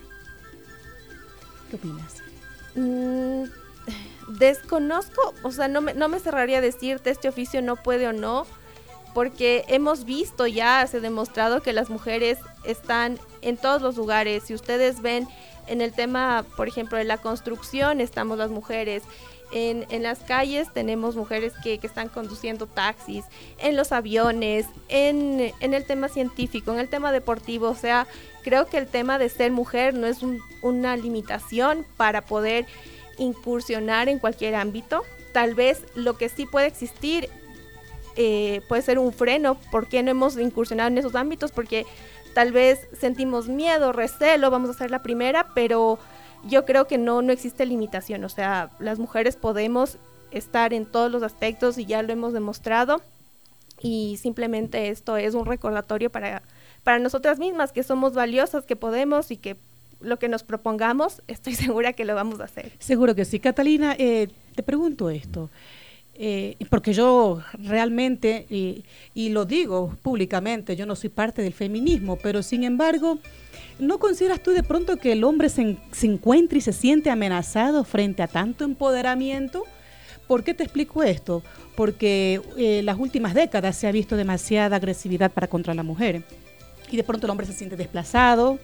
¿Qué 1.69 1.77
opinas? 1.77 2.20
Mm, 2.75 3.43
desconozco, 4.27 5.33
o 5.43 5.51
sea, 5.51 5.67
no 5.67 5.81
me, 5.81 5.93
no 5.93 6.07
me 6.07 6.19
cerraría 6.19 6.59
a 6.59 6.61
decirte 6.61 7.09
este 7.09 7.29
oficio 7.29 7.61
no 7.61 7.75
puede 7.75 8.07
o 8.07 8.13
no, 8.13 8.45
porque 9.13 9.65
hemos 9.67 10.05
visto 10.05 10.47
ya, 10.47 10.85
se 10.87 10.97
ha 10.97 10.99
demostrado 11.01 11.61
que 11.61 11.73
las 11.73 11.89
mujeres 11.89 12.39
están 12.63 13.19
en 13.41 13.57
todos 13.57 13.81
los 13.81 13.97
lugares. 13.97 14.43
Si 14.43 14.53
ustedes 14.53 15.01
ven 15.01 15.27
en 15.67 15.81
el 15.81 15.93
tema, 15.93 16.45
por 16.55 16.67
ejemplo, 16.67 16.97
de 16.97 17.03
la 17.03 17.17
construcción, 17.17 18.01
estamos 18.01 18.37
las 18.37 18.51
mujeres. 18.51 19.03
En, 19.53 19.85
en 19.89 20.03
las 20.03 20.19
calles 20.19 20.71
tenemos 20.73 21.15
mujeres 21.15 21.53
que, 21.63 21.77
que, 21.77 21.87
están 21.87 22.07
conduciendo 22.07 22.67
taxis, 22.67 23.25
en 23.57 23.75
los 23.75 23.91
aviones, 23.91 24.65
en, 24.87 25.53
en, 25.59 25.73
el 25.73 25.85
tema 25.85 26.07
científico, 26.07 26.71
en 26.71 26.79
el 26.79 26.87
tema 26.87 27.11
deportivo. 27.11 27.69
O 27.69 27.75
sea, 27.75 28.07
creo 28.43 28.67
que 28.67 28.77
el 28.77 28.87
tema 28.87 29.19
de 29.19 29.29
ser 29.29 29.51
mujer 29.51 29.93
no 29.93 30.07
es 30.07 30.19
una 30.61 30.95
limitación 30.95 31.85
para 31.97 32.25
poder 32.25 32.65
incursionar 33.17 34.09
en 34.09 34.19
cualquier 34.19 34.55
ámbito. 34.55 35.03
Tal 35.33 35.53
vez 35.53 35.83
lo 35.95 36.17
que 36.17 36.29
sí 36.29 36.45
puede 36.45 36.67
existir 36.67 37.29
eh, 38.15 38.61
puede 38.67 38.81
ser 38.81 38.99
un 38.99 39.13
freno. 39.13 39.55
¿Por 39.71 39.87
qué 39.87 40.03
no 40.03 40.11
hemos 40.11 40.37
incursionado 40.37 40.89
en 40.89 40.97
esos 40.97 41.15
ámbitos? 41.15 41.51
Porque 41.51 41.85
tal 42.33 42.51
vez 42.51 42.87
sentimos 42.99 43.47
miedo, 43.47 43.91
recelo, 43.91 44.51
vamos 44.51 44.69
a 44.69 44.73
ser 44.73 44.91
la 44.91 45.03
primera, 45.03 45.47
pero 45.53 45.99
yo 46.47 46.65
creo 46.65 46.87
que 46.87 46.97
no, 46.97 47.21
no 47.21 47.31
existe 47.31 47.65
limitación. 47.65 48.23
O 48.23 48.29
sea, 48.29 48.71
las 48.79 48.99
mujeres 48.99 49.35
podemos 49.35 49.97
estar 50.31 50.73
en 50.73 50.85
todos 50.85 51.11
los 51.11 51.23
aspectos 51.23 51.77
y 51.77 51.85
ya 51.85 52.01
lo 52.01 52.11
hemos 52.11 52.33
demostrado. 52.33 53.01
Y 53.81 54.17
simplemente 54.17 54.89
esto 54.89 55.17
es 55.17 55.33
un 55.33 55.45
recordatorio 55.45 56.09
para, 56.09 56.43
para 56.83 56.99
nosotras 56.99 57.39
mismas, 57.39 57.71
que 57.71 57.83
somos 57.83 58.13
valiosas, 58.13 58.65
que 58.65 58.75
podemos 58.75 59.31
y 59.31 59.37
que 59.37 59.57
lo 60.01 60.17
que 60.17 60.29
nos 60.29 60.43
propongamos, 60.43 61.21
estoy 61.27 61.55
segura 61.55 61.93
que 61.93 62.05
lo 62.05 62.15
vamos 62.15 62.39
a 62.39 62.45
hacer. 62.45 62.71
Seguro 62.79 63.15
que 63.15 63.25
sí. 63.25 63.39
Catalina, 63.39 63.95
eh, 63.97 64.29
te 64.55 64.63
pregunto 64.63 65.09
esto. 65.09 65.49
Eh, 66.23 66.55
porque 66.69 66.93
yo 66.93 67.41
realmente, 67.57 68.45
y, 68.47 69.29
lo 69.29 69.45
digo 69.45 69.97
públicamente, 70.03 70.75
yo 70.75 70.85
no 70.85 70.95
soy 70.95 71.09
parte 71.09 71.41
del 71.41 71.51
feminismo, 71.51 72.15
pero 72.15 72.43
sin 72.43 72.63
embargo, 72.63 73.17
¿no 73.79 73.97
consideras 73.97 74.43
tú 74.43 74.51
de 74.51 74.61
pronto 74.61 74.97
que 74.97 75.13
el 75.13 75.23
hombre 75.23 75.49
se, 75.49 75.77
se 75.91 76.05
encuentra 76.05 76.59
y 76.59 76.61
se 76.61 76.73
siente 76.73 77.09
amenazado 77.09 77.83
frente 77.83 78.21
a 78.21 78.27
tanto 78.27 78.65
empoderamiento? 78.65 79.63
¿Por 80.27 80.43
qué 80.43 80.53
te 80.53 80.61
explico 80.61 81.01
esto? 81.01 81.41
Porque 81.75 82.39
en 82.55 82.63
eh, 82.63 82.83
las 82.83 82.99
últimas 82.99 83.33
décadas 83.33 83.75
se 83.75 83.87
ha 83.87 83.91
visto 83.91 84.15
demasiada 84.15 84.75
agresividad 84.75 85.31
para 85.31 85.47
contra 85.47 85.73
la 85.73 85.81
mujer. 85.81 86.21
Y 86.91 86.97
de 86.97 87.03
pronto 87.03 87.25
el 87.25 87.31
hombre 87.31 87.47
se 87.47 87.53
siente 87.53 87.75
desplazado, 87.75 88.59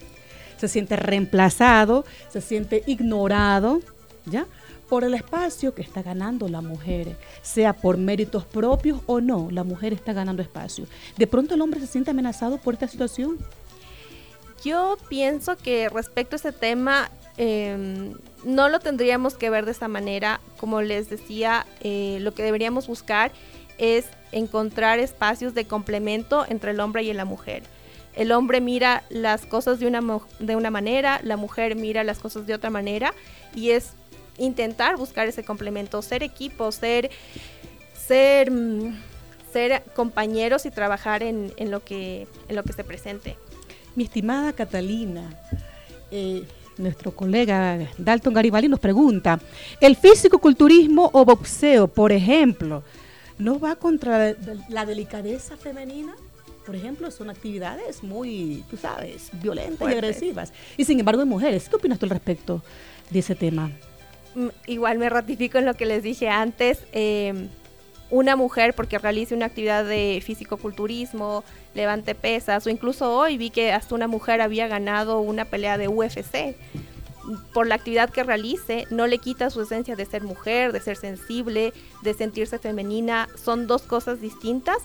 se 0.58 0.68
siente 0.68 0.96
reemplazado, 0.96 2.06
se 2.30 2.40
siente 2.40 2.84
ignorado, 2.86 3.82
¿ya? 4.28 4.46
Por 4.90 5.04
el 5.04 5.14
espacio 5.14 5.74
que 5.74 5.82
está 5.82 6.02
ganando 6.02 6.48
la 6.48 6.62
mujer, 6.62 7.18
sea 7.42 7.74
por 7.74 7.98
méritos 7.98 8.46
propios 8.46 9.02
o 9.06 9.20
no, 9.20 9.50
la 9.52 9.64
mujer 9.64 9.94
está 9.94 10.14
ganando 10.14 10.42
espacio. 10.42 10.86
De 11.18 11.28
pronto 11.28 11.56
el 11.56 11.62
hombre 11.62 11.80
se 11.80 11.88
siente 11.88 12.12
amenazado 12.12 12.58
por 12.58 12.74
esta 12.74 12.88
situación. 12.88 13.38
Yo 14.64 14.98
pienso 15.10 15.58
que 15.58 15.90
respecto 15.90 16.36
a 16.36 16.38
ese 16.38 16.52
tema, 16.52 17.12
em, 17.38 18.16
no 18.44 18.70
lo 18.70 18.80
tendríamos 18.80 19.36
que 19.36 19.50
ver 19.50 19.66
de 19.66 19.72
esta 19.72 19.88
manera. 19.88 20.40
Como 20.58 20.82
les 20.82 21.10
decía, 21.10 21.66
eh, 21.82 22.18
lo 22.22 22.34
que 22.34 22.44
deberíamos 22.44 22.88
buscar 22.88 23.32
es 23.78 24.06
encontrar 24.32 25.00
espacios 25.00 25.54
de 25.54 25.66
complemento 25.66 26.46
entre 26.48 26.72
el 26.72 26.80
hombre 26.80 27.04
y 27.04 27.14
la 27.14 27.26
mujer 27.26 27.64
el 28.18 28.32
hombre 28.32 28.62
mira 28.62 29.04
las 29.10 29.46
cosas 29.46 29.80
de 29.80 29.86
una, 29.86 30.02
de 30.40 30.56
una 30.56 30.72
manera, 30.72 31.22
la 31.24 31.38
mujer 31.38 31.76
mira 31.76 32.04
las 32.04 32.18
cosas 32.18 32.48
de 32.48 32.56
otra 32.56 32.72
manera 32.72 33.14
y 33.56 33.70
es 33.70 33.92
intentar 34.38 34.98
buscar 34.98 35.28
ese 35.28 35.44
complemento, 35.44 36.02
ser 36.02 36.24
equipo, 36.24 36.72
ser, 36.72 37.10
ser, 38.08 38.52
mm, 38.52 38.96
ser 39.52 39.84
compañeros 39.96 40.66
y 40.66 40.72
trabajar 40.72 41.24
en, 41.24 41.54
en, 41.58 41.72
lo 41.72 41.84
que, 41.84 42.28
en 42.48 42.56
lo 42.56 42.64
que 42.64 42.74
se 42.74 42.84
presente. 42.84 43.38
Mi 43.96 44.04
estimada 44.04 44.54
Catalina, 44.54 45.30
eh, 46.12 46.44
nuestro 46.78 47.12
colega 47.12 47.90
Dalton 47.98 48.34
Garibaldi 48.34 48.68
nos 48.68 48.80
pregunta, 48.80 49.40
¿el 49.82 49.96
físico-culturismo 49.96 51.10
o 51.14 51.26
boxeo, 51.26 51.88
por 51.88 52.12
ejemplo, 52.12 52.84
no 53.40 53.60
va 53.60 53.76
contra 53.76 54.36
la 54.70 54.86
delicadeza 54.86 55.58
femenina? 55.58 56.16
Por 56.66 56.76
ejemplo, 56.76 57.10
son 57.12 57.30
actividades 57.30 58.04
muy, 58.04 58.64
tú 58.70 58.78
sabes, 58.78 59.30
violentas 59.42 59.90
y 59.90 59.94
agresivas. 59.94 60.52
Y 60.76 60.84
sin 60.84 61.00
embargo, 61.00 61.22
hay 61.22 61.28
mujeres. 61.28 61.70
¿Qué 61.70 61.78
opinas 61.78 61.98
tú 61.98 62.06
al 62.06 62.10
respecto 62.10 62.62
de 63.10 63.20
ese 63.20 63.36
tema? 63.36 63.72
Igual 64.66 64.98
me 64.98 65.10
ratifico 65.10 65.58
en 65.58 65.66
lo 65.66 65.74
que 65.74 65.86
les 65.86 66.04
dije 66.04 66.30
antes. 66.30 66.84
Eh, 66.92 67.48
una 68.10 68.36
mujer 68.36 68.74
porque 68.74 68.98
realice 68.98 69.36
una 69.36 69.48
actividad 69.48 69.84
de 69.84 70.22
físico-culturismo, 70.24 71.44
levante 71.74 72.16
pesas, 72.16 72.66
o 72.66 72.70
incluso 72.70 73.14
hoy 73.14 73.38
vi 73.38 73.50
que 73.50 73.74
hasta 73.74 73.96
una 73.96 74.08
mujer 74.08 74.42
había 74.42 74.68
ganado 74.68 75.20
una 75.20 75.46
pelea 75.46 75.78
de 75.78 75.88
UFC. 75.88 76.56
Por 77.54 77.68
la 77.68 77.76
actividad 77.76 78.10
que 78.10 78.24
realice, 78.24 78.86
no 78.90 79.08
le 79.08 79.18
quita 79.18 79.50
su 79.50 79.62
esencia 79.62 79.96
de 79.96 80.06
ser 80.06 80.24
mujer, 80.24 80.72
de 80.72 80.80
ser 80.80 80.98
sensible, 80.98 81.74
de 82.02 82.14
sentirse 82.14 82.60
femenina. 82.60 83.28
Son 83.36 83.68
dos 83.68 83.84
cosas 83.84 84.22
distintas 84.22 84.78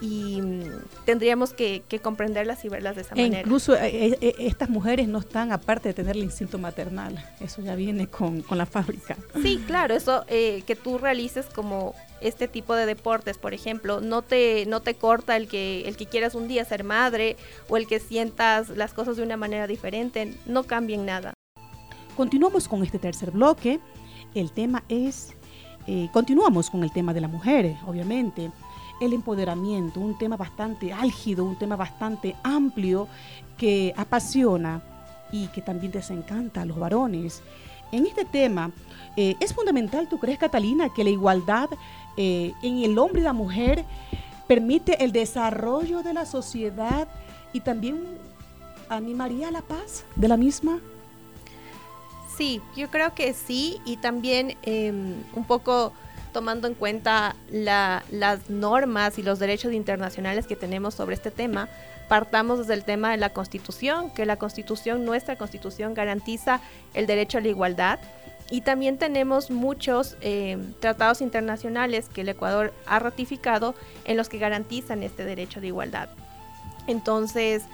y 0.00 0.40
mm, 0.40 0.62
tendríamos 1.04 1.52
que, 1.52 1.82
comprenderlas 2.02 2.64
y 2.64 2.68
verlas 2.68 2.96
de 2.96 3.02
esa 3.02 3.14
e 3.14 3.22
manera. 3.22 3.40
Incluso 3.40 3.76
eh, 3.76 4.16
eh, 4.20 4.34
estas 4.38 4.70
mujeres 4.70 5.08
no 5.08 5.18
están, 5.18 5.52
aparte 5.52 5.88
de 5.88 5.94
tener 5.94 6.16
el 6.16 6.24
instinto 6.24 6.58
maternal, 6.58 7.22
eso 7.40 7.62
ya 7.62 7.74
viene 7.74 8.08
con, 8.08 8.44
la 8.50 8.66
fábrica. 8.66 9.16
Sí, 9.42 9.62
claro, 9.66 9.94
eso 9.94 10.24
eh, 10.28 10.62
que 10.66 10.76
tú 10.76 10.98
realices 10.98 11.46
como 11.46 11.94
este 12.20 12.48
tipo 12.48 12.74
de 12.74 12.86
deportes, 12.86 13.38
por 13.38 13.54
ejemplo, 13.54 14.00
no 14.00 14.22
te, 14.22 14.66
no 14.66 14.80
te 14.80 14.94
corta 14.94 15.36
el 15.36 15.48
que, 15.48 15.88
el 15.88 15.96
que 15.96 16.06
quieras 16.06 16.34
un 16.34 16.48
día 16.48 16.64
ser 16.64 16.84
madre 16.84 17.36
o 17.68 17.76
el 17.76 17.86
que 17.86 18.00
sientas 18.00 18.68
las 18.70 18.92
cosas 18.94 19.16
de 19.16 19.22
una 19.22 19.36
manera 19.36 19.66
diferente, 19.66 20.34
no 20.46 20.64
cambien 20.64 21.06
nada. 21.06 21.34
Continuamos 22.20 22.68
con 22.68 22.82
este 22.82 22.98
tercer 22.98 23.30
bloque. 23.30 23.80
El 24.34 24.52
tema 24.52 24.84
es, 24.90 25.32
eh, 25.86 26.10
continuamos 26.12 26.68
con 26.68 26.84
el 26.84 26.92
tema 26.92 27.14
de 27.14 27.22
la 27.22 27.28
mujer, 27.28 27.74
obviamente. 27.86 28.50
El 29.00 29.14
empoderamiento, 29.14 30.00
un 30.00 30.18
tema 30.18 30.36
bastante 30.36 30.92
álgido, 30.92 31.46
un 31.46 31.56
tema 31.56 31.76
bastante 31.76 32.36
amplio 32.42 33.08
que 33.56 33.94
apasiona 33.96 34.82
y 35.32 35.46
que 35.46 35.62
también 35.62 35.92
desencanta 35.92 36.60
a 36.60 36.66
los 36.66 36.78
varones. 36.78 37.42
En 37.90 38.04
este 38.04 38.26
tema, 38.26 38.70
eh, 39.16 39.36
¿es 39.40 39.54
fundamental, 39.54 40.06
tú 40.06 40.18
crees, 40.18 40.38
Catalina, 40.38 40.90
que 40.90 41.04
la 41.04 41.10
igualdad 41.10 41.70
eh, 42.18 42.52
en 42.62 42.84
el 42.84 42.98
hombre 42.98 43.22
y 43.22 43.24
la 43.24 43.32
mujer 43.32 43.86
permite 44.46 45.02
el 45.02 45.12
desarrollo 45.12 46.02
de 46.02 46.12
la 46.12 46.26
sociedad 46.26 47.08
y 47.54 47.60
también 47.60 48.04
animaría 48.90 49.50
la 49.50 49.62
paz 49.62 50.04
de 50.16 50.28
la 50.28 50.36
misma? 50.36 50.80
Sí, 52.40 52.62
yo 52.74 52.88
creo 52.88 53.12
que 53.14 53.34
sí 53.34 53.82
y 53.84 53.98
también 53.98 54.56
em, 54.62 55.12
un 55.34 55.44
poco 55.44 55.92
tomando 56.32 56.68
en 56.68 56.74
cuenta 56.74 57.36
las 57.50 58.48
normas 58.48 59.18
y 59.18 59.22
los 59.22 59.38
derechos 59.38 59.74
internacionales 59.74 60.46
que 60.46 60.56
tenemos 60.56 60.94
sobre 60.94 61.16
este 61.16 61.30
tema, 61.30 61.68
partamos 62.08 62.60
desde 62.60 62.72
el 62.72 62.84
tema 62.84 63.10
de 63.10 63.18
la 63.18 63.34
Constitución, 63.34 64.08
que 64.14 64.24
la 64.24 64.36
Constitución, 64.36 65.04
nuestra 65.04 65.36
Constitución, 65.36 65.92
garantiza 65.92 66.62
el 66.94 67.06
derecho 67.06 67.36
a 67.36 67.40
la 67.42 67.48
igualdad 67.48 67.98
y 68.50 68.62
también 68.62 68.96
tenemos 68.96 69.50
muchos 69.50 70.16
eh, 70.22 70.56
tratados 70.80 71.20
internacionales 71.20 72.08
que 72.08 72.22
el 72.22 72.30
Ecuador 72.30 72.72
ha 72.86 73.00
ratificado 73.00 73.74
en 74.06 74.16
los 74.16 74.30
que 74.30 74.38
garantizan 74.38 75.02
este 75.02 75.26
derecho 75.26 75.60
de 75.60 75.66
igualdad. 75.66 76.08
Entonces, 76.86 77.64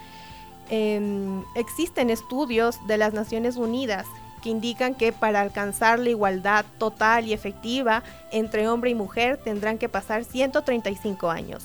em, 0.69 1.45
existen 1.55 2.09
estudios 2.09 2.85
de 2.85 2.97
las 2.97 3.13
Naciones 3.13 3.55
Unidas 3.55 4.05
que 4.41 4.49
indican 4.49 4.95
que 4.95 5.11
para 5.11 5.41
alcanzar 5.41 5.99
la 5.99 6.09
igualdad 6.09 6.65
total 6.77 7.27
y 7.27 7.33
efectiva 7.33 8.03
entre 8.31 8.67
hombre 8.67 8.89
y 8.89 8.95
mujer 8.95 9.37
tendrán 9.37 9.77
que 9.77 9.89
pasar 9.89 10.23
135 10.23 11.29
años 11.29 11.63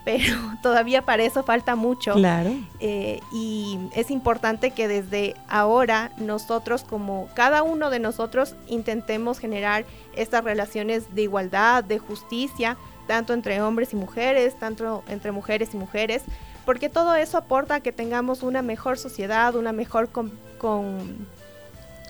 pero 0.04 0.34
todavía 0.62 1.02
para 1.02 1.22
eso 1.22 1.42
falta 1.42 1.76
mucho. 1.76 2.14
Claro. 2.14 2.50
Eh, 2.80 3.20
y 3.32 3.78
es 3.94 4.10
importante 4.10 4.70
que 4.70 4.88
desde 4.88 5.34
ahora 5.48 6.10
nosotros, 6.16 6.84
como 6.84 7.28
cada 7.34 7.62
uno 7.62 7.90
de 7.90 7.98
nosotros, 7.98 8.54
intentemos 8.66 9.38
generar 9.38 9.84
estas 10.16 10.42
relaciones 10.44 11.14
de 11.14 11.22
igualdad, 11.22 11.84
de 11.84 11.98
justicia, 11.98 12.76
tanto 13.06 13.34
entre 13.34 13.60
hombres 13.60 13.92
y 13.92 13.96
mujeres, 13.96 14.58
tanto 14.58 15.02
entre 15.08 15.32
mujeres 15.32 15.74
y 15.74 15.76
mujeres, 15.76 16.22
porque 16.64 16.88
todo 16.88 17.14
eso 17.14 17.38
aporta 17.38 17.76
a 17.76 17.80
que 17.80 17.92
tengamos 17.92 18.42
una 18.42 18.62
mejor 18.62 18.98
sociedad, 18.98 19.54
una 19.54 19.72
mejor, 19.72 20.08
con, 20.10 20.30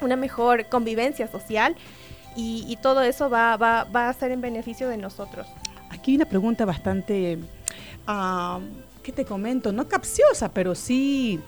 una 0.03 0.17
mejor 0.17 0.67
convivencia 0.67 1.29
social 1.29 1.77
y, 2.37 2.79
todo 2.81 3.03
eso 3.03 3.29
va, 3.29 3.57
va, 3.57 3.85
va 3.85 4.09
a 4.09 4.13
ser 4.15 4.31
en 4.31 4.41
beneficio 4.41 4.89
de 4.89 4.97
nosotros. 4.97 5.47
Aquí 5.91 6.13
hay 6.13 6.17
una 6.17 6.25
pregunta 6.27 6.65
bastante 6.65 7.39
¿qué 9.03 9.13
te 9.13 9.25
comento? 9.25 9.73
No 9.73 9.89
capciosa, 9.89 10.53
pero 10.53 10.75
sí 10.75 11.41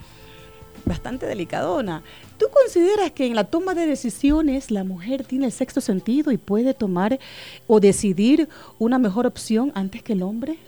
bastante 0.85 1.27
delicadona. 1.27 2.03
¿Tú 2.39 2.47
consideras 2.53 3.13
que 3.13 3.27
en 3.27 3.37
la 3.37 3.45
toma 3.45 3.75
de 3.75 3.87
decisiones 3.87 4.71
la 4.71 4.85
mujer 4.85 5.25
tiene 5.25 5.47
el 5.47 5.53
sexto 5.53 5.81
sentido 5.81 6.33
y 6.33 6.39
puede 6.39 6.75
tomar 6.75 7.21
o 7.69 7.79
decidir 7.79 8.49
una 8.79 8.99
mejor 8.99 9.27
opción 9.27 9.71
antes 9.75 10.03
que 10.03 10.15
el 10.15 10.23
hombre? 10.23 10.59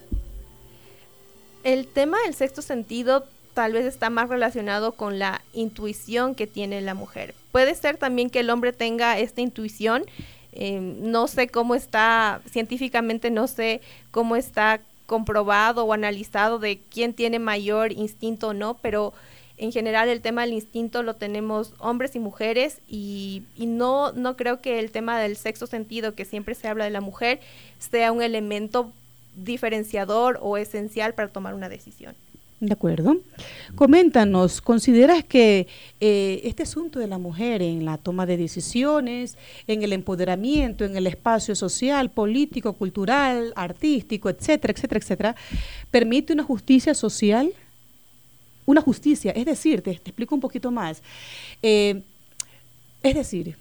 El 1.65 1.87
tema 1.89 2.19
del 2.25 2.35
sexto 2.35 2.63
sentido 2.63 3.25
tal 3.55 3.73
vez 3.73 3.87
está 3.87 4.11
más 4.11 4.29
relacionado 4.29 4.93
con 4.93 5.19
la 5.19 5.41
intuición 5.53 6.35
que 6.35 6.47
tiene 6.47 6.81
la 6.81 6.95
mujer. 6.95 7.35
Puede 7.53 7.75
ser 7.75 7.97
también 7.97 8.31
que 8.31 8.41
el 8.41 8.51
hombre 8.51 8.73
tenga 8.73 9.19
esta 9.19 9.41
intuición. 9.41 10.05
Eh, 10.53 10.81
no 10.81 11.27
sé 11.29 11.49
cómo 11.49 11.75
está, 11.75 12.41
científicamente 12.51 13.31
no 13.31 13.47
sé 13.47 13.81
cómo 14.11 14.37
está 14.37 14.81
comprobado 15.07 15.85
o 15.85 15.93
analizado 15.93 16.59
de 16.59 16.79
quién 16.91 17.15
tiene 17.15 17.39
mayor 17.39 17.93
instinto 17.93 18.49
o 18.49 18.55
no, 18.55 18.75
pero 18.75 19.13
en 19.57 19.73
general 19.73 20.09
el 20.09 20.21
tema 20.21 20.43
del 20.43 20.53
instinto 20.53 21.03
lo 21.03 21.15
tenemos 21.15 21.75
hombres 21.79 22.17
y 22.17 22.19
mujeres 22.19 22.81
y, 22.89 23.43
no, 23.59 24.13
no 24.13 24.37
creo 24.37 24.61
que 24.61 24.81
el 24.81 24.91
tema 24.91 25.21
del 25.21 25.37
sexo 25.37 25.67
sentido 25.67 26.15
que 26.15 26.25
siempre 26.25 26.55
se 26.55 26.69
habla 26.69 26.85
de 26.85 26.91
la 26.91 27.01
mujer 27.01 27.41
sea 27.79 28.13
un 28.13 28.23
elemento 28.23 28.93
diferenciador 29.37 30.39
o 30.41 30.57
esencial 30.57 31.15
para 31.15 31.29
tomar 31.29 31.55
una 31.55 31.69
decisión. 31.69 32.15
De 32.61 32.73
acuerdo. 32.73 33.17
Coméntanos, 33.75 34.61
¿consideras 34.61 35.25
que 35.25 35.67
eh, 36.01 36.41
este 36.45 36.63
asunto 36.63 36.99
de 36.99 37.09
la 37.09 37.19
mujer 37.19 37.61
en 37.63 37.85
la 37.85 37.99
toma 37.99 38.27
de 38.27 38.37
decisiones, 38.37 39.37
en 39.67 39.83
el 39.83 39.93
empoderamiento, 39.93 40.85
en 40.85 40.97
el 40.97 41.07
espacio 41.07 41.55
social, 41.55 42.11
político, 42.11 42.73
cultural, 42.75 43.53
artístico, 43.57 44.31
etcétera, 44.31 44.73
etcétera, 44.73 45.01
etcétera, 45.01 45.37
permite 45.91 46.33
una 46.33 46.45
justicia 46.45 46.95
social? 46.95 47.53
Una 48.67 48.81
justicia, 48.81 49.33
es 49.33 49.45
decir, 49.45 49.83
te, 49.83 49.91
explico 49.91 50.35
un 50.35 50.41
poquito 50.41 50.71
más. 50.71 51.03
Eh, 51.61 52.03
es 53.03 53.15
decir, 53.15 53.57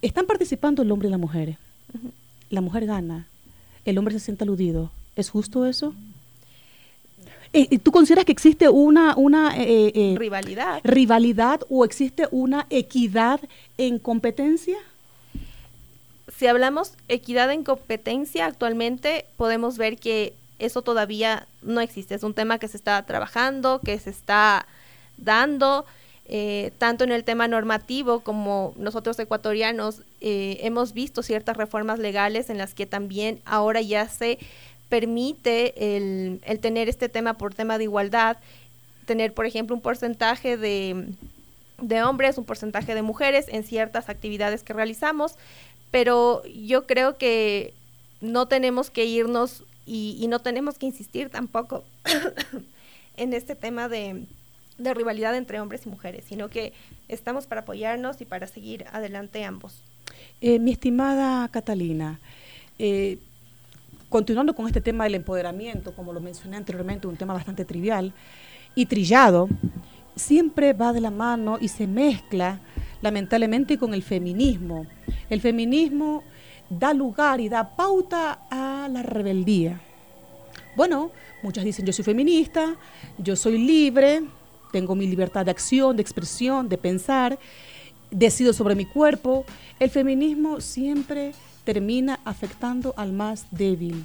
están 0.00 0.26
participando 0.26 0.82
el 0.82 0.90
hombre 0.90 1.08
y 1.08 1.10
la 1.10 1.18
mujer. 1.18 1.56
La 2.50 2.60
mujer 2.60 2.86
gana, 2.86 3.28
el 3.84 3.98
hombre 3.98 4.14
se 4.14 4.20
siente 4.20 4.44
aludido. 4.44 4.90
¿Es 5.14 5.30
justo 5.30 5.66
eso? 5.66 5.94
Eh, 7.54 7.78
¿Tú 7.78 7.92
consideras 7.92 8.24
que 8.24 8.32
existe 8.32 8.68
una, 8.68 9.14
una 9.16 9.56
eh, 9.58 9.92
eh, 9.94 10.14
rivalidad. 10.18 10.80
rivalidad 10.84 11.60
o 11.68 11.84
existe 11.84 12.26
una 12.30 12.66
equidad 12.70 13.40
en 13.76 13.98
competencia? 13.98 14.78
Si 16.34 16.46
hablamos 16.46 16.94
equidad 17.08 17.52
en 17.52 17.62
competencia, 17.62 18.46
actualmente 18.46 19.26
podemos 19.36 19.76
ver 19.76 19.98
que 19.98 20.32
eso 20.58 20.80
todavía 20.80 21.46
no 21.60 21.82
existe. 21.82 22.14
Es 22.14 22.22
un 22.22 22.32
tema 22.32 22.58
que 22.58 22.68
se 22.68 22.78
está 22.78 23.02
trabajando, 23.04 23.80
que 23.84 23.98
se 23.98 24.10
está 24.10 24.66
dando, 25.18 25.84
tanto 26.78 27.04
en 27.04 27.12
el 27.12 27.24
tema 27.24 27.46
normativo 27.48 28.20
como 28.20 28.72
nosotros 28.76 29.18
ecuatorianos 29.18 30.02
hemos 30.20 30.94
visto 30.94 31.22
ciertas 31.22 31.56
reformas 31.56 31.98
legales 31.98 32.48
en 32.48 32.58
las 32.58 32.74
que 32.74 32.86
también 32.86 33.40
ahora 33.44 33.82
ya 33.82 34.08
se 34.08 34.38
permite 34.92 35.96
el, 35.96 36.42
tener 36.60 36.90
este 36.90 37.08
tema 37.08 37.38
por 37.38 37.54
tema 37.54 37.78
de 37.78 37.84
igualdad, 37.84 38.36
tener, 39.06 39.32
por 39.32 39.46
ejemplo, 39.46 39.74
un 39.74 39.80
porcentaje 39.80 40.58
de, 40.58 41.14
hombres, 42.02 42.36
un 42.36 42.44
porcentaje 42.44 42.94
de 42.94 43.00
mujeres 43.00 43.46
en 43.48 43.64
ciertas 43.64 44.10
actividades 44.10 44.62
que 44.62 44.74
realizamos, 44.74 45.36
pero 45.90 46.42
yo 46.44 46.86
creo 46.86 47.16
que 47.16 47.72
no 48.20 48.48
tenemos 48.48 48.90
que 48.90 49.06
irnos 49.06 49.64
y, 49.86 50.26
no 50.28 50.40
tenemos 50.40 50.76
que 50.76 50.84
insistir 50.84 51.30
tampoco 51.30 51.84
en 53.16 53.32
este 53.32 53.54
tema 53.54 53.88
de, 53.88 54.26
rivalidad 54.76 55.34
entre 55.34 55.58
hombres 55.58 55.86
y 55.86 55.88
mujeres, 55.88 56.26
sino 56.28 56.50
que 56.50 56.74
estamos 57.08 57.46
para 57.46 57.62
apoyarnos 57.62 58.20
y 58.20 58.26
para 58.26 58.46
seguir 58.46 58.84
adelante 58.92 59.42
ambos. 59.42 59.80
Eh, 60.42 60.58
mi 60.58 60.72
estimada 60.72 61.48
Catalina, 61.48 62.20
eh, 62.78 63.16
continuando 64.12 64.54
con 64.54 64.66
este 64.66 64.82
tema 64.82 65.04
del 65.04 65.16
empoderamiento, 65.16 65.96
como 65.96 66.12
lo 66.12 66.20
mencioné 66.20 66.58
anteriormente, 66.58 67.08
un 67.08 67.16
tema 67.16 67.32
bastante 67.32 67.64
trivial 67.64 68.12
y 68.74 68.86
trillado, 68.86 69.48
siempre 70.14 70.74
va 70.74 70.92
de 70.92 71.00
la 71.00 71.10
mano 71.10 71.56
y 71.58 71.68
se 71.68 71.86
mezcla 71.86 72.60
lamentablemente 73.00 73.78
con 73.78 73.94
el 73.94 74.02
feminismo. 74.02 74.86
El 75.30 75.40
feminismo 75.40 76.22
da 76.68 76.92
lugar 76.92 77.40
y 77.40 77.48
da 77.48 77.74
pauta 77.74 78.42
a 78.50 78.86
la 78.88 79.02
rebeldía. 79.02 79.80
Bueno, 80.76 81.10
muchas 81.42 81.64
dicen 81.64 81.86
yo 81.86 81.92
soy 81.92 82.04
feminista, 82.04 82.76
yo 83.16 83.34
soy 83.34 83.56
libre, 83.56 84.22
tengo 84.72 84.94
mi 84.94 85.06
libertad 85.06 85.46
de 85.46 85.50
acción, 85.50 85.96
de 85.96 86.02
expresión, 86.02 86.68
de 86.68 86.76
pensar, 86.76 87.38
decido 88.12 88.52
sobre 88.52 88.76
mi 88.76 88.84
cuerpo. 88.84 89.44
El 89.80 89.90
feminismo 89.90 90.60
siempre 90.60 91.32
termina 91.64 92.20
afectando 92.24 92.94
al 92.96 93.12
más 93.12 93.46
débil 93.50 94.04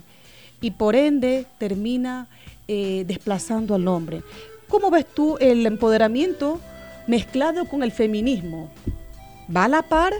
y 0.62 0.72
por 0.72 0.96
ende 0.96 1.46
termina 1.60 2.28
eh, 2.68 3.04
desplazando 3.08 3.76
al 3.76 3.88
hombre. 3.88 4.24
¿Cómo 4.68 4.90
ves 4.90 5.06
tú 5.06 5.38
el 5.40 5.66
empoderamiento 5.66 6.60
mezclado 7.08 7.66
con 7.66 7.84
el 7.84 7.92
feminismo? 7.92 8.70
¿Va 9.56 9.66
a 9.66 9.70
la 9.70 9.82
par? 9.84 10.14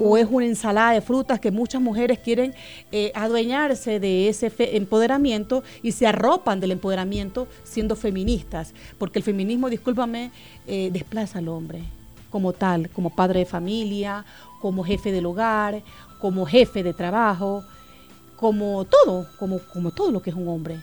¿O 0.00 0.18
es 0.18 0.26
una 0.28 0.46
ensalada 0.46 0.92
de 0.92 1.00
frutas 1.00 1.38
que 1.38 1.52
muchas 1.52 1.80
mujeres 1.80 2.18
quieren 2.18 2.54
eh, 2.90 3.12
adueñarse 3.14 4.00
de 4.00 4.28
ese 4.28 4.52
empoderamiento 4.76 5.62
y 5.80 5.92
se 5.92 6.08
arropan 6.08 6.58
del 6.58 6.72
empoderamiento 6.72 7.46
siendo 7.62 7.94
feministas? 7.94 8.74
Porque 8.98 9.20
el 9.20 9.24
feminismo, 9.24 9.70
discúlpame, 9.70 10.32
eh, 10.66 10.90
desplaza 10.92 11.38
al 11.38 11.48
hombre 11.48 11.84
como 12.30 12.52
tal, 12.52 12.90
como 12.90 13.10
padre 13.10 13.40
de 13.40 13.46
familia, 13.46 14.24
como 14.60 14.84
jefe 14.84 15.12
del 15.12 15.26
hogar, 15.26 15.82
como 16.20 16.46
jefe 16.46 16.82
de 16.82 16.94
trabajo, 16.94 17.64
como 18.36 18.84
todo, 18.84 19.26
como, 19.38 19.58
como 19.72 19.90
todo 19.90 20.10
lo 20.10 20.20
que 20.20 20.30
es 20.30 20.36
un 20.36 20.48
hombre. 20.48 20.80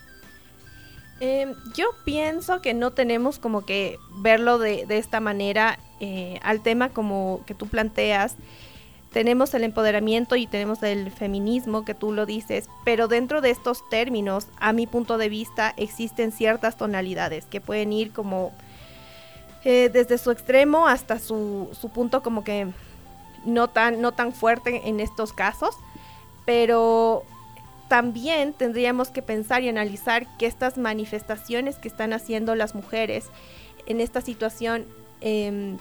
Em, 1.20 1.54
yo 1.76 1.86
pienso 2.04 2.62
que 2.62 2.74
no 2.74 2.92
tenemos 2.92 3.40
como 3.40 3.66
que 3.66 3.98
verlo 4.18 4.58
de, 4.58 4.86
esta 4.90 5.20
manera 5.20 5.80
eh, 6.00 6.40
al 6.44 6.62
tema 6.62 6.90
como 6.90 7.42
que 7.46 7.54
tú 7.54 7.68
planteas. 7.68 8.36
Tenemos 9.12 9.54
el 9.54 9.64
empoderamiento 9.64 10.36
y 10.36 10.48
tenemos 10.48 10.82
el 10.82 11.12
feminismo, 11.12 11.86
que 11.86 11.94
tú 11.94 12.12
lo 12.12 12.26
dices, 12.26 12.68
pero 12.84 13.08
dentro 13.08 13.42
de 13.42 13.52
estos 13.52 13.88
términos, 13.90 14.48
a 14.60 14.74
mi 14.74 14.88
punto 14.88 15.20
de 15.20 15.30
vista, 15.30 15.74
existen 15.78 16.32
ciertas 16.32 16.78
tonalidades 16.78 17.46
que 17.46 17.62
pueden 17.62 17.94
ir 17.94 18.12
como 18.12 18.52
eh, 19.66 19.90
desde 19.92 20.18
su 20.18 20.32
extremo 20.32 20.88
hasta 20.88 21.20
su, 21.20 21.70
su 21.80 21.90
punto 21.90 22.22
como 22.22 22.44
que 22.44 22.68
no 23.46 23.70
tan, 23.70 24.02
no 24.02 24.12
tan 24.12 24.34
fuerte 24.34 24.88
en 24.88 25.00
estos 25.00 25.34
casos, 25.34 25.76
pero 26.46 27.24
también 27.88 28.54
tendríamos 28.54 29.10
que 29.10 29.22
pensar 29.22 29.64
y 29.64 29.70
analizar 29.70 30.26
que 30.38 30.48
estas 30.48 30.78
manifestaciones 30.78 31.78
que 31.78 31.88
están 31.88 32.14
haciendo 32.14 32.56
las 32.56 32.76
mujeres 32.76 33.26
en 33.86 34.02
esta 34.02 34.22
situación 34.22 34.86
em, 35.22 35.78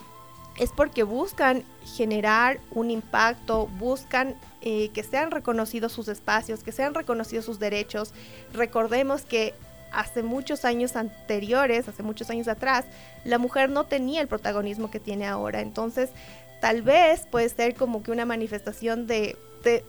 es 0.59 0.71
porque 0.71 1.05
buscan 1.05 1.65
generar 1.97 2.61
un 2.71 2.91
impacto, 2.91 3.67
buscan 3.79 4.37
eh, 4.61 4.91
que 4.91 5.03
sean 5.03 5.31
reconocidos 5.31 5.93
sus 5.93 6.09
espacios, 6.09 6.63
que 6.63 6.73
sean 6.73 6.95
reconocidos 6.95 7.47
sus 7.47 7.59
derechos. 7.59 8.13
Recordemos 8.53 9.23
que 9.23 9.55
hace 9.93 10.23
muchos 10.23 10.65
años 10.65 10.97
anteriores, 10.97 11.89
hace 11.89 12.03
muchos 12.03 12.31
años 12.31 12.49
atrás, 12.49 12.85
la 13.25 13.39
mujer 13.39 13.71
no 13.71 13.85
tenía 13.85 14.21
el 14.21 14.29
protagonismo 14.29 14.91
que 14.91 15.01
tiene 15.01 15.27
ahora. 15.27 15.61
Entonces, 15.61 16.11
tal 16.61 16.83
vez 16.83 17.27
puede 17.31 17.49
ser 17.49 17.75
como 17.75 18.03
que 18.03 18.11
una 18.11 18.25
manifestación 18.25 19.07
de 19.07 19.37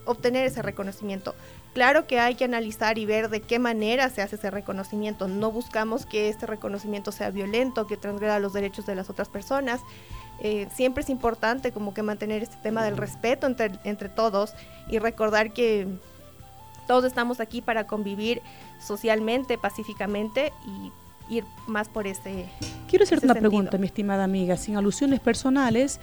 obtener 0.05 0.45
ese 0.45 0.61
reconocimiento. 0.61 1.33
Claro 1.73 2.05
que 2.05 2.19
hay 2.19 2.35
que 2.35 2.45
analizar 2.45 2.99
y 2.99 3.05
ver 3.05 3.29
de 3.29 3.41
qué 3.41 3.57
manera 3.57 4.09
se 4.09 4.21
hace 4.21 4.35
ese 4.35 4.51
reconocimiento. 4.51 5.27
No 5.27 5.51
buscamos 5.51 6.05
que 6.05 6.29
este 6.29 6.45
reconocimiento 6.45 7.11
sea 7.11 7.31
violento, 7.31 7.87
que 7.87 7.97
transgreda 7.97 8.37
los 8.39 8.53
derechos 8.53 8.85
de 8.85 8.93
las 8.93 9.09
otras 9.09 9.27
personas. 9.27 9.81
Eh, 10.39 10.67
siempre 10.73 11.01
es 11.01 11.09
importante 11.09 11.71
como 11.71 11.93
que 11.93 12.03
mantener 12.03 12.43
este 12.43 12.57
tema 12.57 12.83
del 12.83 12.97
respeto 12.97 13.47
entre, 13.47 13.71
entre 13.83 14.09
todos 14.09 14.53
y 14.87 14.99
recordar 14.99 15.51
que 15.51 15.87
todos 16.87 17.05
estamos 17.05 17.39
aquí 17.39 17.61
para 17.61 17.87
convivir 17.87 18.41
socialmente, 18.79 19.57
pacíficamente 19.57 20.51
y 20.65 20.91
ir 21.29 21.45
más 21.67 21.87
por 21.87 22.07
ese. 22.07 22.45
Quiero 22.87 23.03
hacerte 23.03 23.25
una 23.25 23.35
pregunta, 23.35 23.77
mi 23.77 23.87
estimada 23.87 24.23
amiga, 24.23 24.57
sin 24.57 24.75
alusiones 24.75 25.19
personales, 25.19 25.99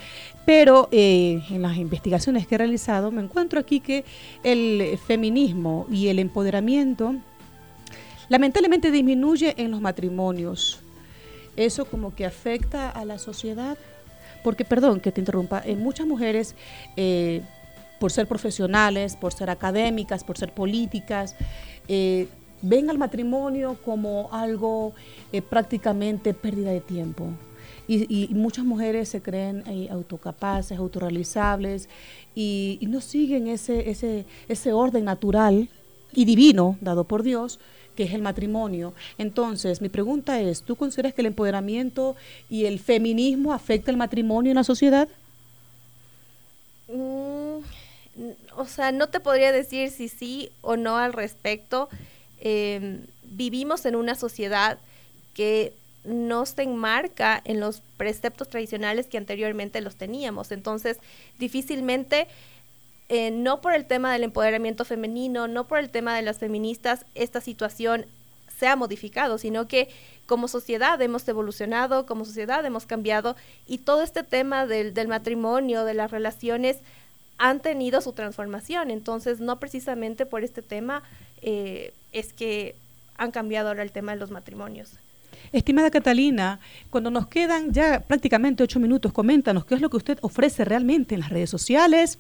pero 0.47 0.89
eh, 0.91 1.43
en 1.51 1.63
las 1.63 1.77
investigaciones 1.77 2.47
que 2.47 2.55
he 2.57 2.59
realizado 2.59 3.11
me 3.11 3.23
encuentro 3.23 3.61
aquí 3.61 3.81
que 3.81 4.05
el 4.43 4.99
feminismo 4.99 5.87
y 5.91 6.09
el 6.09 6.19
empoderamiento 6.19 7.15
lamentablemente 8.29 8.91
disminuye 8.91 9.55
en 9.59 9.71
los 9.71 9.81
matrimonios. 9.81 10.81
Eso 11.57 11.85
como 11.85 12.15
que 12.15 12.25
afecta 12.25 12.89
a 12.89 13.05
la 13.05 13.19
sociedad, 13.19 13.77
porque, 14.43 14.65
perdón 14.65 15.01
que 15.01 15.13
te 15.13 15.21
interrumpa, 15.21 15.61
en 15.65 15.83
muchas 15.83 16.07
mujeres, 16.07 16.55
eh, 16.97 17.43
por 18.01 18.11
ser 18.11 18.27
profesionales, 18.27 19.15
por 19.15 19.33
ser 19.33 19.51
académicas, 19.51 20.25
por 20.25 20.37
ser 20.37 20.53
políticas, 20.53 21.37
eh, 21.87 22.27
ven 22.63 22.91
al 22.91 22.99
matrimonio 22.99 23.77
como 23.85 24.31
algo 24.33 24.95
eh, 25.33 25.43
prácticamente 25.43 26.35
pérdida 26.35 26.71
de 26.71 26.81
tiempo. 26.81 27.29
Y, 27.87 28.29
muchas 28.31 28.65
mujeres 28.65 29.09
se 29.09 29.21
creen 29.21 29.65
eh, 29.67 29.89
autocapaces, 29.91 30.79
autorrealizables 30.79 31.89
y, 32.37 32.79
no 32.83 33.01
siguen 33.01 33.49
ese, 33.49 33.91
ese, 33.91 34.27
ese 34.49 34.73
orden 34.73 35.05
natural 35.05 35.69
y 36.13 36.25
divino 36.25 36.79
dado 36.81 37.05
por 37.05 37.25
Dios 37.25 37.59
que 37.97 38.05
es 38.05 38.15
el 38.15 38.23
matrimonio. 38.23 38.95
Entonces, 39.19 39.83
mi 39.83 39.89
pregunta 39.89 40.41
es, 40.41 40.63
¿tú 40.63 40.77
consideras 40.77 41.13
que 41.13 41.23
el 41.23 41.27
empoderamiento 41.27 42.15
y 42.49 42.65
el 42.65 42.79
feminismo 42.79 43.53
afecta 43.53 43.91
el 43.91 43.97
matrimonio 43.97 44.53
en 44.53 44.57
la 44.57 44.65
sociedad? 44.65 45.09
Mm, 46.89 47.40
o 48.57 48.67
sea, 48.67 48.93
no 48.93 49.09
te 49.09 49.21
podría 49.21 49.53
decir 49.53 49.91
si 49.91 50.09
sí 50.09 50.51
o 50.61 50.77
no 50.77 50.97
al 50.97 51.13
respecto. 51.13 51.89
Em, 52.39 53.07
vivimos 53.25 53.85
en 53.87 53.97
una 53.97 54.15
sociedad 54.15 54.79
que 55.35 55.73
no 56.05 56.47
se 56.47 56.63
enmarca 56.63 57.41
en 57.45 57.61
los 57.61 57.83
preceptos 57.97 58.49
tradicionales 58.49 59.07
que 59.07 59.19
anteriormente 59.19 59.81
los 59.81 59.97
teníamos. 59.97 60.51
Entonces, 60.51 60.99
difícilmente, 61.39 62.27
eh, 63.09 63.31
no 63.31 63.61
por 63.61 63.75
el 63.75 63.87
tema 63.87 64.13
del 64.13 64.25
empoderamiento 64.25 64.85
femenino, 64.85 65.49
no 65.49 65.67
por 65.67 65.79
el 65.79 65.91
tema 65.91 66.17
de 66.17 66.23
las 66.23 66.39
feministas, 66.39 67.05
esta 67.15 67.41
situación 67.41 68.07
se 68.59 68.67
ha 68.67 68.77
modificado, 68.77 69.39
sino 69.39 69.69
que 69.69 69.89
como 70.27 70.47
sociedad 70.47 71.01
hemos 71.03 71.27
evolucionado, 71.27 72.07
como 72.07 72.25
sociedad 72.25 72.65
hemos 72.65 72.87
cambiado 72.87 73.37
y 73.67 73.79
todo 73.79 74.03
este 74.03 74.23
tema 74.23 74.67
del, 74.67 74.95
del 74.95 75.09
matrimonio, 75.09 75.85
de 75.85 75.95
las 75.95 76.11
relaciones, 76.11 76.79
han 77.41 77.61
tenido 77.61 78.03
su 78.03 78.13
transformación. 78.13 78.91
Entonces, 78.91 79.41
no 79.41 79.59
precisamente 79.59 80.27
por 80.27 80.45
este 80.45 80.61
tema 80.61 81.03
eh, 81.41 81.93
es 82.13 82.35
que 82.35 82.77
han 83.17 83.33
cambiado 83.33 83.69
ahora 83.69 83.83
el 83.83 83.93
tema 83.93 84.13
de 84.13 84.19
los 84.19 84.31
matrimonios. 84.31 84.93
Estimada 85.51 85.91
Catalina, 85.91 86.61
cuando 86.91 87.11
nos 87.11 87.29
quedan 87.29 87.73
ya 87.73 88.01
prácticamente 88.01 88.63
ocho 88.63 88.79
minutos, 88.79 89.13
coméntanos 89.13 89.65
qué 89.65 89.75
es 89.75 89.81
lo 89.81 89.89
que 89.89 89.97
usted 89.97 90.19
ofrece 90.21 90.67
realmente 90.67 91.15
en 91.15 91.23
las 91.23 91.31
redes 91.31 91.49
sociales, 91.49 92.19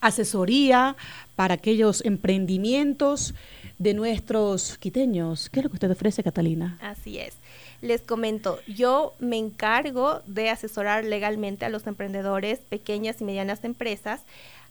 asesoría 0.00 0.96
para 1.36 1.54
aquellos 1.54 2.04
emprendimientos 2.04 3.32
de 3.80 3.94
nuestros 3.94 4.76
quiteños. 4.76 5.48
¿Qué 5.48 5.60
es 5.60 5.64
lo 5.64 5.70
que 5.70 5.76
usted 5.76 5.90
ofrece, 5.90 6.22
Catalina? 6.22 6.78
Así 6.82 7.18
es. 7.18 7.36
Les 7.80 8.02
comento, 8.02 8.58
yo 8.68 9.14
me 9.18 9.38
encargo 9.38 10.20
de 10.26 10.50
asesorar 10.50 11.02
legalmente 11.02 11.64
a 11.64 11.70
los 11.70 11.86
emprendedores, 11.86 12.58
pequeñas 12.58 13.22
y 13.22 13.24
medianas 13.24 13.64
empresas, 13.64 14.20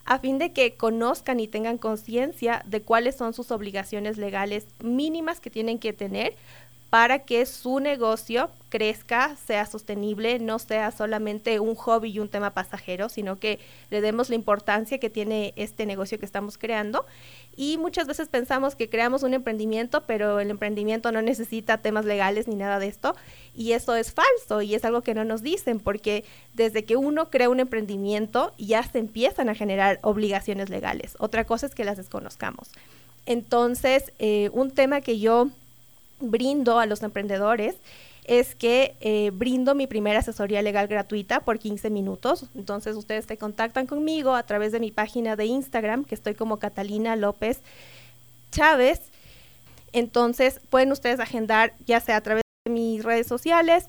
a 0.04 0.20
fin 0.20 0.38
de 0.38 0.52
que 0.52 0.76
conozcan 0.76 1.40
y 1.40 1.48
tengan 1.48 1.76
conciencia 1.76 2.62
de 2.66 2.82
cuáles 2.82 3.16
son 3.16 3.34
sus 3.34 3.50
obligaciones 3.50 4.16
legales 4.16 4.66
mínimas 4.80 5.40
que 5.40 5.50
tienen 5.50 5.80
que 5.80 5.92
tener 5.92 6.34
para 6.90 7.20
que 7.20 7.46
su 7.46 7.78
negocio 7.78 8.50
crezca, 8.68 9.36
sea 9.46 9.64
sostenible, 9.64 10.40
no 10.40 10.58
sea 10.58 10.90
solamente 10.90 11.60
un 11.60 11.76
hobby 11.76 12.10
y 12.10 12.18
un 12.18 12.28
tema 12.28 12.52
pasajero, 12.52 13.08
sino 13.08 13.38
que 13.38 13.60
le 13.90 14.00
demos 14.00 14.28
la 14.28 14.34
importancia 14.34 14.98
que 14.98 15.08
tiene 15.08 15.52
este 15.56 15.86
negocio 15.86 16.18
que 16.18 16.26
estamos 16.26 16.58
creando. 16.58 17.06
Y 17.56 17.78
muchas 17.78 18.08
veces 18.08 18.28
pensamos 18.28 18.74
que 18.74 18.88
creamos 18.88 19.22
un 19.22 19.34
emprendimiento, 19.34 20.02
pero 20.02 20.40
el 20.40 20.50
emprendimiento 20.50 21.12
no 21.12 21.22
necesita 21.22 21.78
temas 21.78 22.04
legales 22.04 22.48
ni 22.48 22.56
nada 22.56 22.80
de 22.80 22.88
esto. 22.88 23.14
Y 23.54 23.72
eso 23.72 23.94
es 23.94 24.12
falso 24.12 24.62
y 24.62 24.74
es 24.74 24.84
algo 24.84 25.02
que 25.02 25.14
no 25.14 25.24
nos 25.24 25.42
dicen, 25.42 25.78
porque 25.78 26.24
desde 26.54 26.84
que 26.84 26.96
uno 26.96 27.30
crea 27.30 27.50
un 27.50 27.60
emprendimiento 27.60 28.52
ya 28.58 28.82
se 28.82 28.98
empiezan 28.98 29.48
a 29.48 29.54
generar 29.54 30.00
obligaciones 30.02 30.70
legales. 30.70 31.14
Otra 31.18 31.44
cosa 31.44 31.66
es 31.66 31.74
que 31.74 31.84
las 31.84 31.98
desconozcamos. 31.98 32.70
Entonces, 33.26 34.12
eh, 34.18 34.50
un 34.52 34.70
tema 34.70 35.00
que 35.02 35.18
yo 35.18 35.50
brindo 36.20 36.78
a 36.78 36.86
los 36.86 37.02
emprendedores 37.02 37.76
es 38.24 38.54
que 38.54 38.94
eh, 39.00 39.30
brindo 39.32 39.74
mi 39.74 39.86
primera 39.86 40.20
asesoría 40.20 40.62
legal 40.62 40.86
gratuita 40.86 41.40
por 41.40 41.58
15 41.58 41.90
minutos. 41.90 42.46
Entonces 42.54 42.94
ustedes 42.96 43.24
se 43.26 43.36
contactan 43.36 43.86
conmigo 43.86 44.34
a 44.34 44.44
través 44.44 44.72
de 44.72 44.80
mi 44.80 44.90
página 44.90 45.36
de 45.36 45.46
Instagram, 45.46 46.04
que 46.04 46.14
estoy 46.14 46.34
como 46.34 46.58
Catalina 46.58 47.16
López 47.16 47.60
Chávez. 48.52 49.00
Entonces 49.92 50.60
pueden 50.70 50.92
ustedes 50.92 51.18
agendar 51.18 51.74
ya 51.86 52.00
sea 52.00 52.16
a 52.16 52.20
través 52.20 52.42
de 52.64 52.72
mis 52.72 53.02
redes 53.02 53.26
sociales. 53.26 53.86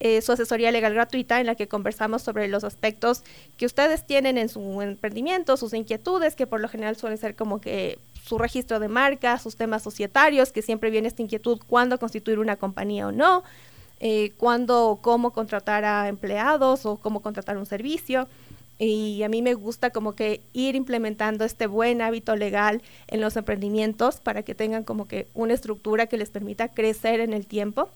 Eh, 0.00 0.22
su 0.22 0.30
asesoría 0.30 0.70
legal 0.70 0.94
gratuita 0.94 1.40
en 1.40 1.46
la 1.46 1.56
que 1.56 1.66
conversamos 1.66 2.22
sobre 2.22 2.46
los 2.46 2.62
aspectos 2.62 3.24
que 3.56 3.66
ustedes 3.66 4.06
tienen 4.06 4.38
en 4.38 4.48
su 4.48 4.80
emprendimiento, 4.80 5.56
sus 5.56 5.74
inquietudes, 5.74 6.36
que 6.36 6.46
por 6.46 6.60
lo 6.60 6.68
general 6.68 6.96
suelen 6.96 7.18
ser 7.18 7.34
como 7.34 7.60
que 7.60 7.98
su 8.28 8.38
registro 8.38 8.78
de 8.78 8.88
marca, 8.88 9.38
sus 9.38 9.56
temas 9.56 9.82
societarios, 9.82 10.52
que 10.52 10.62
siempre 10.62 10.90
viene 10.90 11.08
esta 11.08 11.22
inquietud, 11.22 11.58
cuándo 11.66 11.98
constituir 11.98 12.38
una 12.38 12.56
compañía 12.56 13.08
o 13.08 13.12
no, 13.12 13.42
eh, 14.00 14.32
cuándo, 14.36 14.98
cómo 15.00 15.32
contratar 15.32 15.84
a 15.84 16.08
empleados 16.08 16.84
o 16.84 16.96
cómo 16.96 17.20
contratar 17.20 17.56
un 17.56 17.66
servicio. 17.66 18.28
Y 18.78 19.22
a 19.24 19.28
mí 19.28 19.42
me 19.42 19.54
gusta 19.54 19.90
como 19.90 20.14
que 20.14 20.40
ir 20.52 20.76
implementando 20.76 21.44
este 21.44 21.66
buen 21.66 22.00
hábito 22.00 22.36
legal 22.36 22.82
en 23.08 23.20
los 23.20 23.36
emprendimientos 23.36 24.20
para 24.20 24.42
que 24.42 24.54
tengan 24.54 24.84
como 24.84 25.08
que 25.08 25.26
una 25.34 25.54
estructura 25.54 26.06
que 26.06 26.16
les 26.16 26.30
permita 26.30 26.68
crecer 26.68 27.18
en 27.20 27.32
el 27.32 27.46
tiempo. 27.46 27.90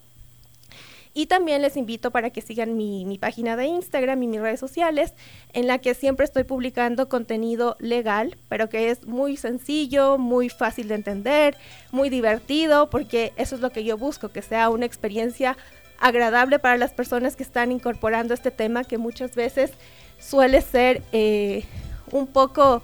Y 1.14 1.26
también 1.26 1.60
les 1.60 1.76
invito 1.76 2.10
para 2.10 2.30
que 2.30 2.40
sigan 2.40 2.76
mi, 2.76 3.04
mi, 3.04 3.18
página 3.18 3.54
de 3.56 3.66
Instagram 3.66 4.22
y 4.22 4.26
mis 4.28 4.40
redes 4.40 4.60
sociales, 4.60 5.12
en 5.52 5.66
la 5.66 5.78
que 5.78 5.94
siempre 5.94 6.24
estoy 6.24 6.44
publicando 6.44 7.08
contenido 7.08 7.76
legal, 7.80 8.38
pero 8.48 8.70
que 8.70 8.90
es 8.90 9.06
muy 9.06 9.36
sencillo, 9.36 10.16
muy 10.16 10.48
fácil 10.48 10.88
de 10.88 10.94
entender, 10.94 11.56
muy 11.90 12.08
divertido, 12.08 12.88
porque 12.88 13.32
eso 13.36 13.54
es 13.54 13.60
lo 13.60 13.70
que 13.70 13.84
yo 13.84 13.98
busco, 13.98 14.30
que 14.30 14.40
sea 14.40 14.70
una 14.70 14.86
experiencia 14.86 15.56
agradable 16.02 16.58
para 16.58 16.76
las 16.76 16.92
personas 16.92 17.36
que 17.36 17.44
están 17.44 17.72
incorporando 17.72 18.34
este 18.34 18.50
tema 18.50 18.84
que 18.84 18.98
muchas 18.98 19.34
veces 19.34 19.72
suele 20.18 20.60
ser 20.60 21.02
eh, 21.12 21.64
un 22.10 22.26
poco, 22.26 22.82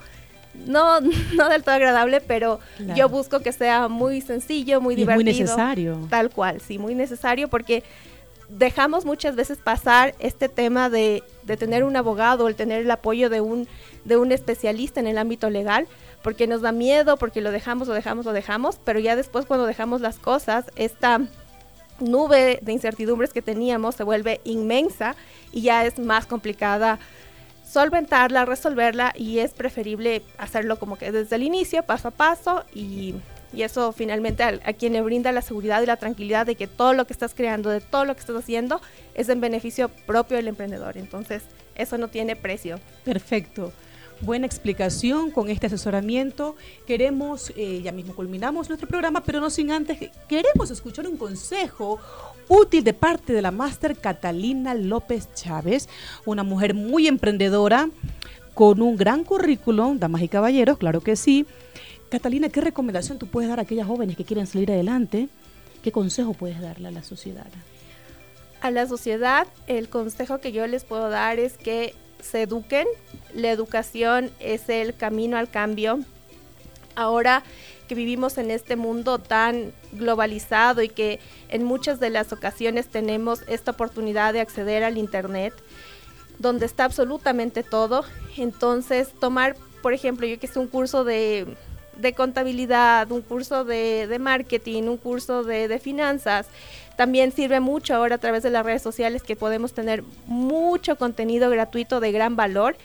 no, 0.55 1.01
no 1.35 1.49
del 1.49 1.63
todo 1.63 1.75
agradable, 1.75 2.21
pero 2.21 2.61
yo 2.95 3.09
busco 3.09 3.41
que 3.41 3.53
sea 3.53 3.89
muy 3.89 4.21
sencillo, 4.21 4.81
muy 4.81 4.95
divertido. 4.95 5.25
muy 5.25 5.41
necesario. 5.41 6.07
Tal 6.09 6.31
cual, 6.31 6.61
sí, 6.61 6.79
muy 6.79 6.95
necesario 6.95 7.49
porque 7.49 7.83
dejamos 8.49 9.05
muchas 9.05 9.37
veces 9.37 9.59
pasar 9.59 10.15
este 10.19 10.49
tema 10.49 10.89
de, 10.91 11.23
de 11.45 11.57
tener 11.57 11.85
un 11.85 11.97
abogado, 11.97 12.49
el 12.49 12.55
tener 12.55 12.83
el 12.83 12.91
apoyo 12.91 13.31
de 13.31 13.41
un, 13.41 13.69
de 14.05 14.17
un 14.17 14.33
especialista 14.33 15.01
en 15.01 15.07
el 15.07 15.19
ámbito 15.19 15.51
legal, 15.51 15.87
porque 16.23 16.47
nos 16.47 16.63
da 16.63 16.73
miedo, 16.73 17.17
porque 17.17 17.41
lo 17.41 17.51
dejamos, 17.51 17.89
lo 17.89 17.95
dejamos, 17.95 18.25
lo 18.25 18.33
dejamos, 18.33 18.81
pero 18.85 18.99
ya 18.99 19.17
después 19.17 19.47
cuando 19.47 19.67
dejamos 19.67 20.01
las 20.01 20.19
cosas, 20.19 20.67
esta 20.77 21.21
nube 22.01 22.59
de 22.63 22.73
incertidumbres 22.73 23.33
que 23.33 23.43
teníamos 23.43 23.97
se 23.97 24.05
vuelve 24.05 24.41
inmensa 24.45 25.17
y 25.53 25.63
ya 25.63 25.85
es 25.85 25.99
más 25.99 26.27
complicada 26.27 26.99
solventarla, 27.65 28.45
resolverla 28.45 29.13
y 29.17 29.41
es 29.41 29.53
preferible 29.53 30.23
hacerlo 30.39 30.79
como 30.79 30.97
que 30.97 31.13
desde 31.13 31.37
el 31.37 31.43
inicio, 31.43 31.83
paso 31.83 32.09
a 32.09 32.11
paso 32.13 32.65
y, 32.75 33.15
eso 33.57 33.93
finalmente 33.93 34.43
a, 34.43 34.49
a, 34.65 34.73
quien 34.73 35.03
brinda 35.05 35.33
la 35.33 35.43
seguridad 35.43 35.83
y 35.83 35.87
la 35.87 35.97
tranquilidad 35.97 36.47
de 36.47 36.55
que 36.55 36.67
todo 36.67 36.93
lo 36.93 37.07
que 37.07 37.13
estás 37.13 37.35
creando, 37.35 37.71
de 37.71 37.81
todo 37.81 38.05
lo 38.05 38.15
que 38.15 38.21
estás 38.21 38.37
haciendo 38.37 38.81
es 39.15 39.29
en 39.29 39.41
beneficio 39.41 39.89
propio 40.07 40.37
del 40.37 40.49
emprendedor. 40.49 40.97
Entonces, 40.97 41.43
eso 41.75 41.99
no 41.99 42.09
tiene 42.09 42.37
precio. 42.37 42.79
Perfecto 43.05 43.73
buena 44.21 44.47
explicación 44.47 45.31
con 45.31 45.49
este 45.49 45.67
asesoramiento. 45.67 46.57
Queremos, 46.87 47.53
eh, 47.57 47.81
ya 47.83 47.93
mismo 47.93 48.15
culminamos 48.15 48.69
nuestro 48.69 48.89
programa, 48.89 49.23
pero 49.23 49.41
no 49.41 49.51
sin 49.51 49.71
antes, 49.71 50.11
queremos 50.29 50.71
escuchar 50.71 51.07
un 51.07 51.17
consejo 51.17 52.01
útil 52.49 52.85
de 52.85 52.95
parte 52.95 53.33
de 53.33 53.43
la 53.43 53.51
máster 53.51 53.97
Catalina 53.97 54.75
López 54.75 55.29
Chávez, 55.35 55.89
una 56.25 56.43
mujer 56.43 56.75
muy 56.75 57.07
emprendedora, 57.07 57.89
con 58.55 58.83
un 58.83 58.97
gran 58.97 59.23
currículum, 59.23 60.01
damas 60.01 60.23
y 60.23 60.29
caballeros, 60.29 60.79
claro 60.79 61.01
que 61.01 61.15
sí. 61.15 61.47
Catalina, 62.11 62.49
¿qué 62.49 62.61
recomendación 62.61 63.19
tú 63.19 63.27
puedes 63.27 63.51
dar 63.51 63.59
a 63.59 63.63
aquellas 63.63 63.87
jóvenes 63.87 64.17
que 64.17 64.25
quieren 64.25 64.47
salir 64.47 64.71
adelante? 64.73 65.29
¿Qué 65.83 65.93
consejo 65.93 66.33
puedes 66.33 66.61
darle 66.61 66.89
a 66.89 66.91
la 66.91 67.03
sociedad? 67.03 67.47
A 68.61 68.71
la 68.71 68.87
sociedad, 68.87 69.47
el 69.67 69.89
consejo 69.89 70.39
que 70.39 70.53
yo 70.53 70.67
les 70.67 70.85
puedo 70.85 71.11
dar 71.11 71.39
es 71.39 71.59
que 71.59 71.95
se 72.21 72.43
eduquen. 72.43 72.87
La 73.35 73.51
educación 73.51 74.31
es 74.41 74.69
el 74.69 74.97
camino 74.97 75.37
al 75.37 75.51
cambio. 75.51 76.01
Ahora 76.97 77.45
que 77.89 77.95
vivimos 77.95 78.39
en 78.39 78.51
este 78.51 78.77
mundo 78.77 79.19
tan 79.19 79.73
globalizado 79.93 80.83
y 80.83 80.89
que 80.89 81.21
en 81.49 81.65
muchas 81.65 82.01
de 82.01 82.11
las 82.11 82.33
ocasiones 82.33 82.89
tenemos 82.89 83.41
esta 83.49 83.71
oportunidad 83.71 84.33
de 84.33 84.41
acceder 84.41 84.85
al 84.85 84.99
Internet, 84.99 85.55
donde 86.39 86.67
está 86.67 86.85
absolutamente 86.85 87.63
todo, 87.63 88.05
entonces 88.37 89.09
tomar, 89.21 89.57
por 89.83 89.95
ejemplo, 89.95 90.27
yo 90.27 90.39
que 90.39 90.47
sé, 90.47 90.59
un 90.59 90.69
curso 90.69 91.03
de, 91.05 91.57
contabilidad, 92.15 93.11
un 93.11 93.23
curso 93.23 93.65
de, 93.65 94.17
marketing, 94.21 94.85
un 94.85 94.97
curso 94.97 95.45
de, 95.45 95.69
de 95.69 95.79
finanzas, 95.79 96.47
también 96.97 97.31
sirve 97.33 97.61
mucho 97.61 97.95
ahora 97.95 98.17
a 98.17 98.19
través 98.19 98.43
de 98.43 98.51
las 98.51 98.65
redes 98.65 98.83
sociales 98.83 99.23
que 99.23 99.37
podemos 99.37 99.73
tener 99.73 100.03
mucho 100.27 100.97
contenido 100.97 101.49
gratuito 101.49 102.01
de 102.01 102.11
gran 102.11 102.35
valor 102.35 102.77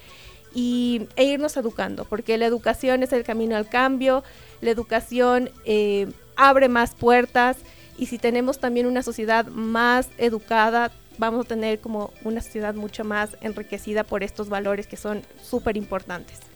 y, 0.53 1.07
e 1.15 1.23
irnos 1.23 1.57
educando, 1.57 2.05
porque 2.05 2.37
la 2.37 2.45
educación 2.45 3.03
es 3.03 3.11
el 3.11 3.23
camino 3.23 3.55
al 3.55 3.67
cambio, 3.67 4.23
la 4.61 4.69
educación 4.69 5.49
eh, 5.65 6.11
abre 6.35 6.69
más 6.69 6.93
puertas 6.93 7.57
y 7.97 8.05
si 8.05 8.17
tenemos 8.17 8.59
también 8.59 8.85
una 8.85 9.03
sociedad 9.03 9.47
más 9.47 10.09
educada, 10.17 10.91
vamos 11.17 11.45
a 11.45 11.49
tener 11.49 11.79
como 11.79 12.11
una 12.23 12.41
sociedad 12.41 12.75
mucho 12.75 13.03
más 13.03 13.37
enriquecida 13.41 14.03
por 14.03 14.23
estos 14.23 14.49
valores 14.49 14.87
que 14.87 14.97
son 14.97 15.23
súper 15.41 15.77
importantes. 15.77 16.52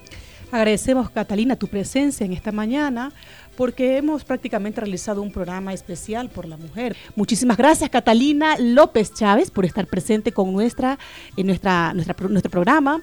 Agradecemos, 0.52 1.10
Catalina, 1.10 1.56
tu 1.56 1.68
presencia 1.68 2.26
en 2.26 2.34
esta 2.34 2.52
mañana 2.52 3.12
porque 3.58 3.98
hemos 3.98 4.24
prácticamente 4.24 4.80
realizado 4.80 5.22
un 5.22 5.32
programa 5.32 5.74
especial 5.74 6.30
por 6.30 6.48
la 6.48 6.58
mujer. 6.58 6.96
Muchísimas 7.16 7.58
gracias, 7.58 7.90
Catalina 7.90 8.56
López 8.58 9.14
Chávez, 9.14 9.52
por 9.52 9.66
estar 9.66 9.88
presente 9.88 10.32
con 10.32 10.54
nuestra, 10.54 11.00
en 11.36 11.48
nuestra, 11.48 11.94
nuestro 11.94 12.52
programa. 12.52 13.02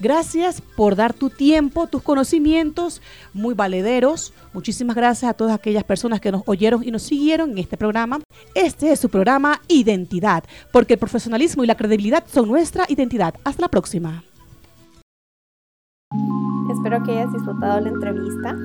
Gracias 0.00 0.62
por 0.76 0.96
dar 0.96 1.12
tu 1.12 1.28
tiempo, 1.28 1.86
tus 1.86 2.02
conocimientos 2.02 3.02
muy 3.34 3.52
valederos. 3.52 4.32
Muchísimas 4.54 4.96
gracias 4.96 5.30
a 5.30 5.34
todas 5.34 5.54
aquellas 5.54 5.84
personas 5.84 6.22
que 6.22 6.32
nos 6.32 6.42
oyeron 6.46 6.82
y 6.82 6.90
nos 6.90 7.02
siguieron 7.02 7.50
en 7.50 7.58
este 7.58 7.76
programa. 7.76 8.20
Este 8.54 8.90
es 8.90 8.98
su 8.98 9.10
programa 9.10 9.60
Identidad, 9.68 10.42
porque 10.72 10.94
el 10.94 10.98
profesionalismo 10.98 11.62
y 11.62 11.66
la 11.66 11.76
credibilidad 11.76 12.24
son 12.32 12.48
nuestra 12.48 12.86
identidad. 12.88 13.34
Hasta 13.44 13.60
la 13.60 13.68
próxima. 13.68 14.24
Espero 16.70 17.02
que 17.02 17.12
hayas 17.12 17.32
disfrutado 17.32 17.80
la 17.80 17.88
entrevista 17.88 18.56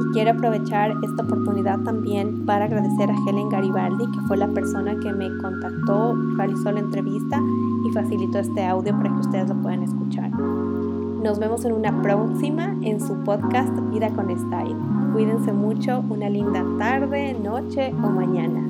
y 0.00 0.12
quiero 0.12 0.32
aprovechar 0.32 0.92
esta 1.02 1.22
oportunidad 1.22 1.78
también 1.80 2.44
para 2.46 2.64
agradecer 2.64 3.10
a 3.10 3.14
Helen 3.28 3.48
Garibaldi, 3.48 4.10
que 4.10 4.20
fue 4.22 4.36
la 4.36 4.48
persona 4.48 4.98
que 4.98 5.12
me 5.12 5.28
contactó, 5.38 6.16
realizó 6.36 6.72
la 6.72 6.80
entrevista 6.80 7.40
y 7.84 7.92
facilitó 7.92 8.38
este 8.38 8.64
audio 8.64 8.92
para 8.96 9.10
que 9.10 9.20
ustedes 9.20 9.48
lo 9.48 9.54
puedan 9.56 9.82
escuchar. 9.82 10.30
Nos 10.30 11.38
vemos 11.38 11.64
en 11.66 11.72
una 11.72 12.00
próxima 12.02 12.74
en 12.82 12.98
su 13.00 13.14
podcast 13.24 13.70
Vida 13.90 14.08
con 14.10 14.30
Style. 14.36 14.76
Cuídense 15.12 15.52
mucho, 15.52 16.02
una 16.08 16.30
linda 16.30 16.64
tarde, 16.78 17.34
noche 17.34 17.92
o 18.02 18.10
mañana. 18.10 18.60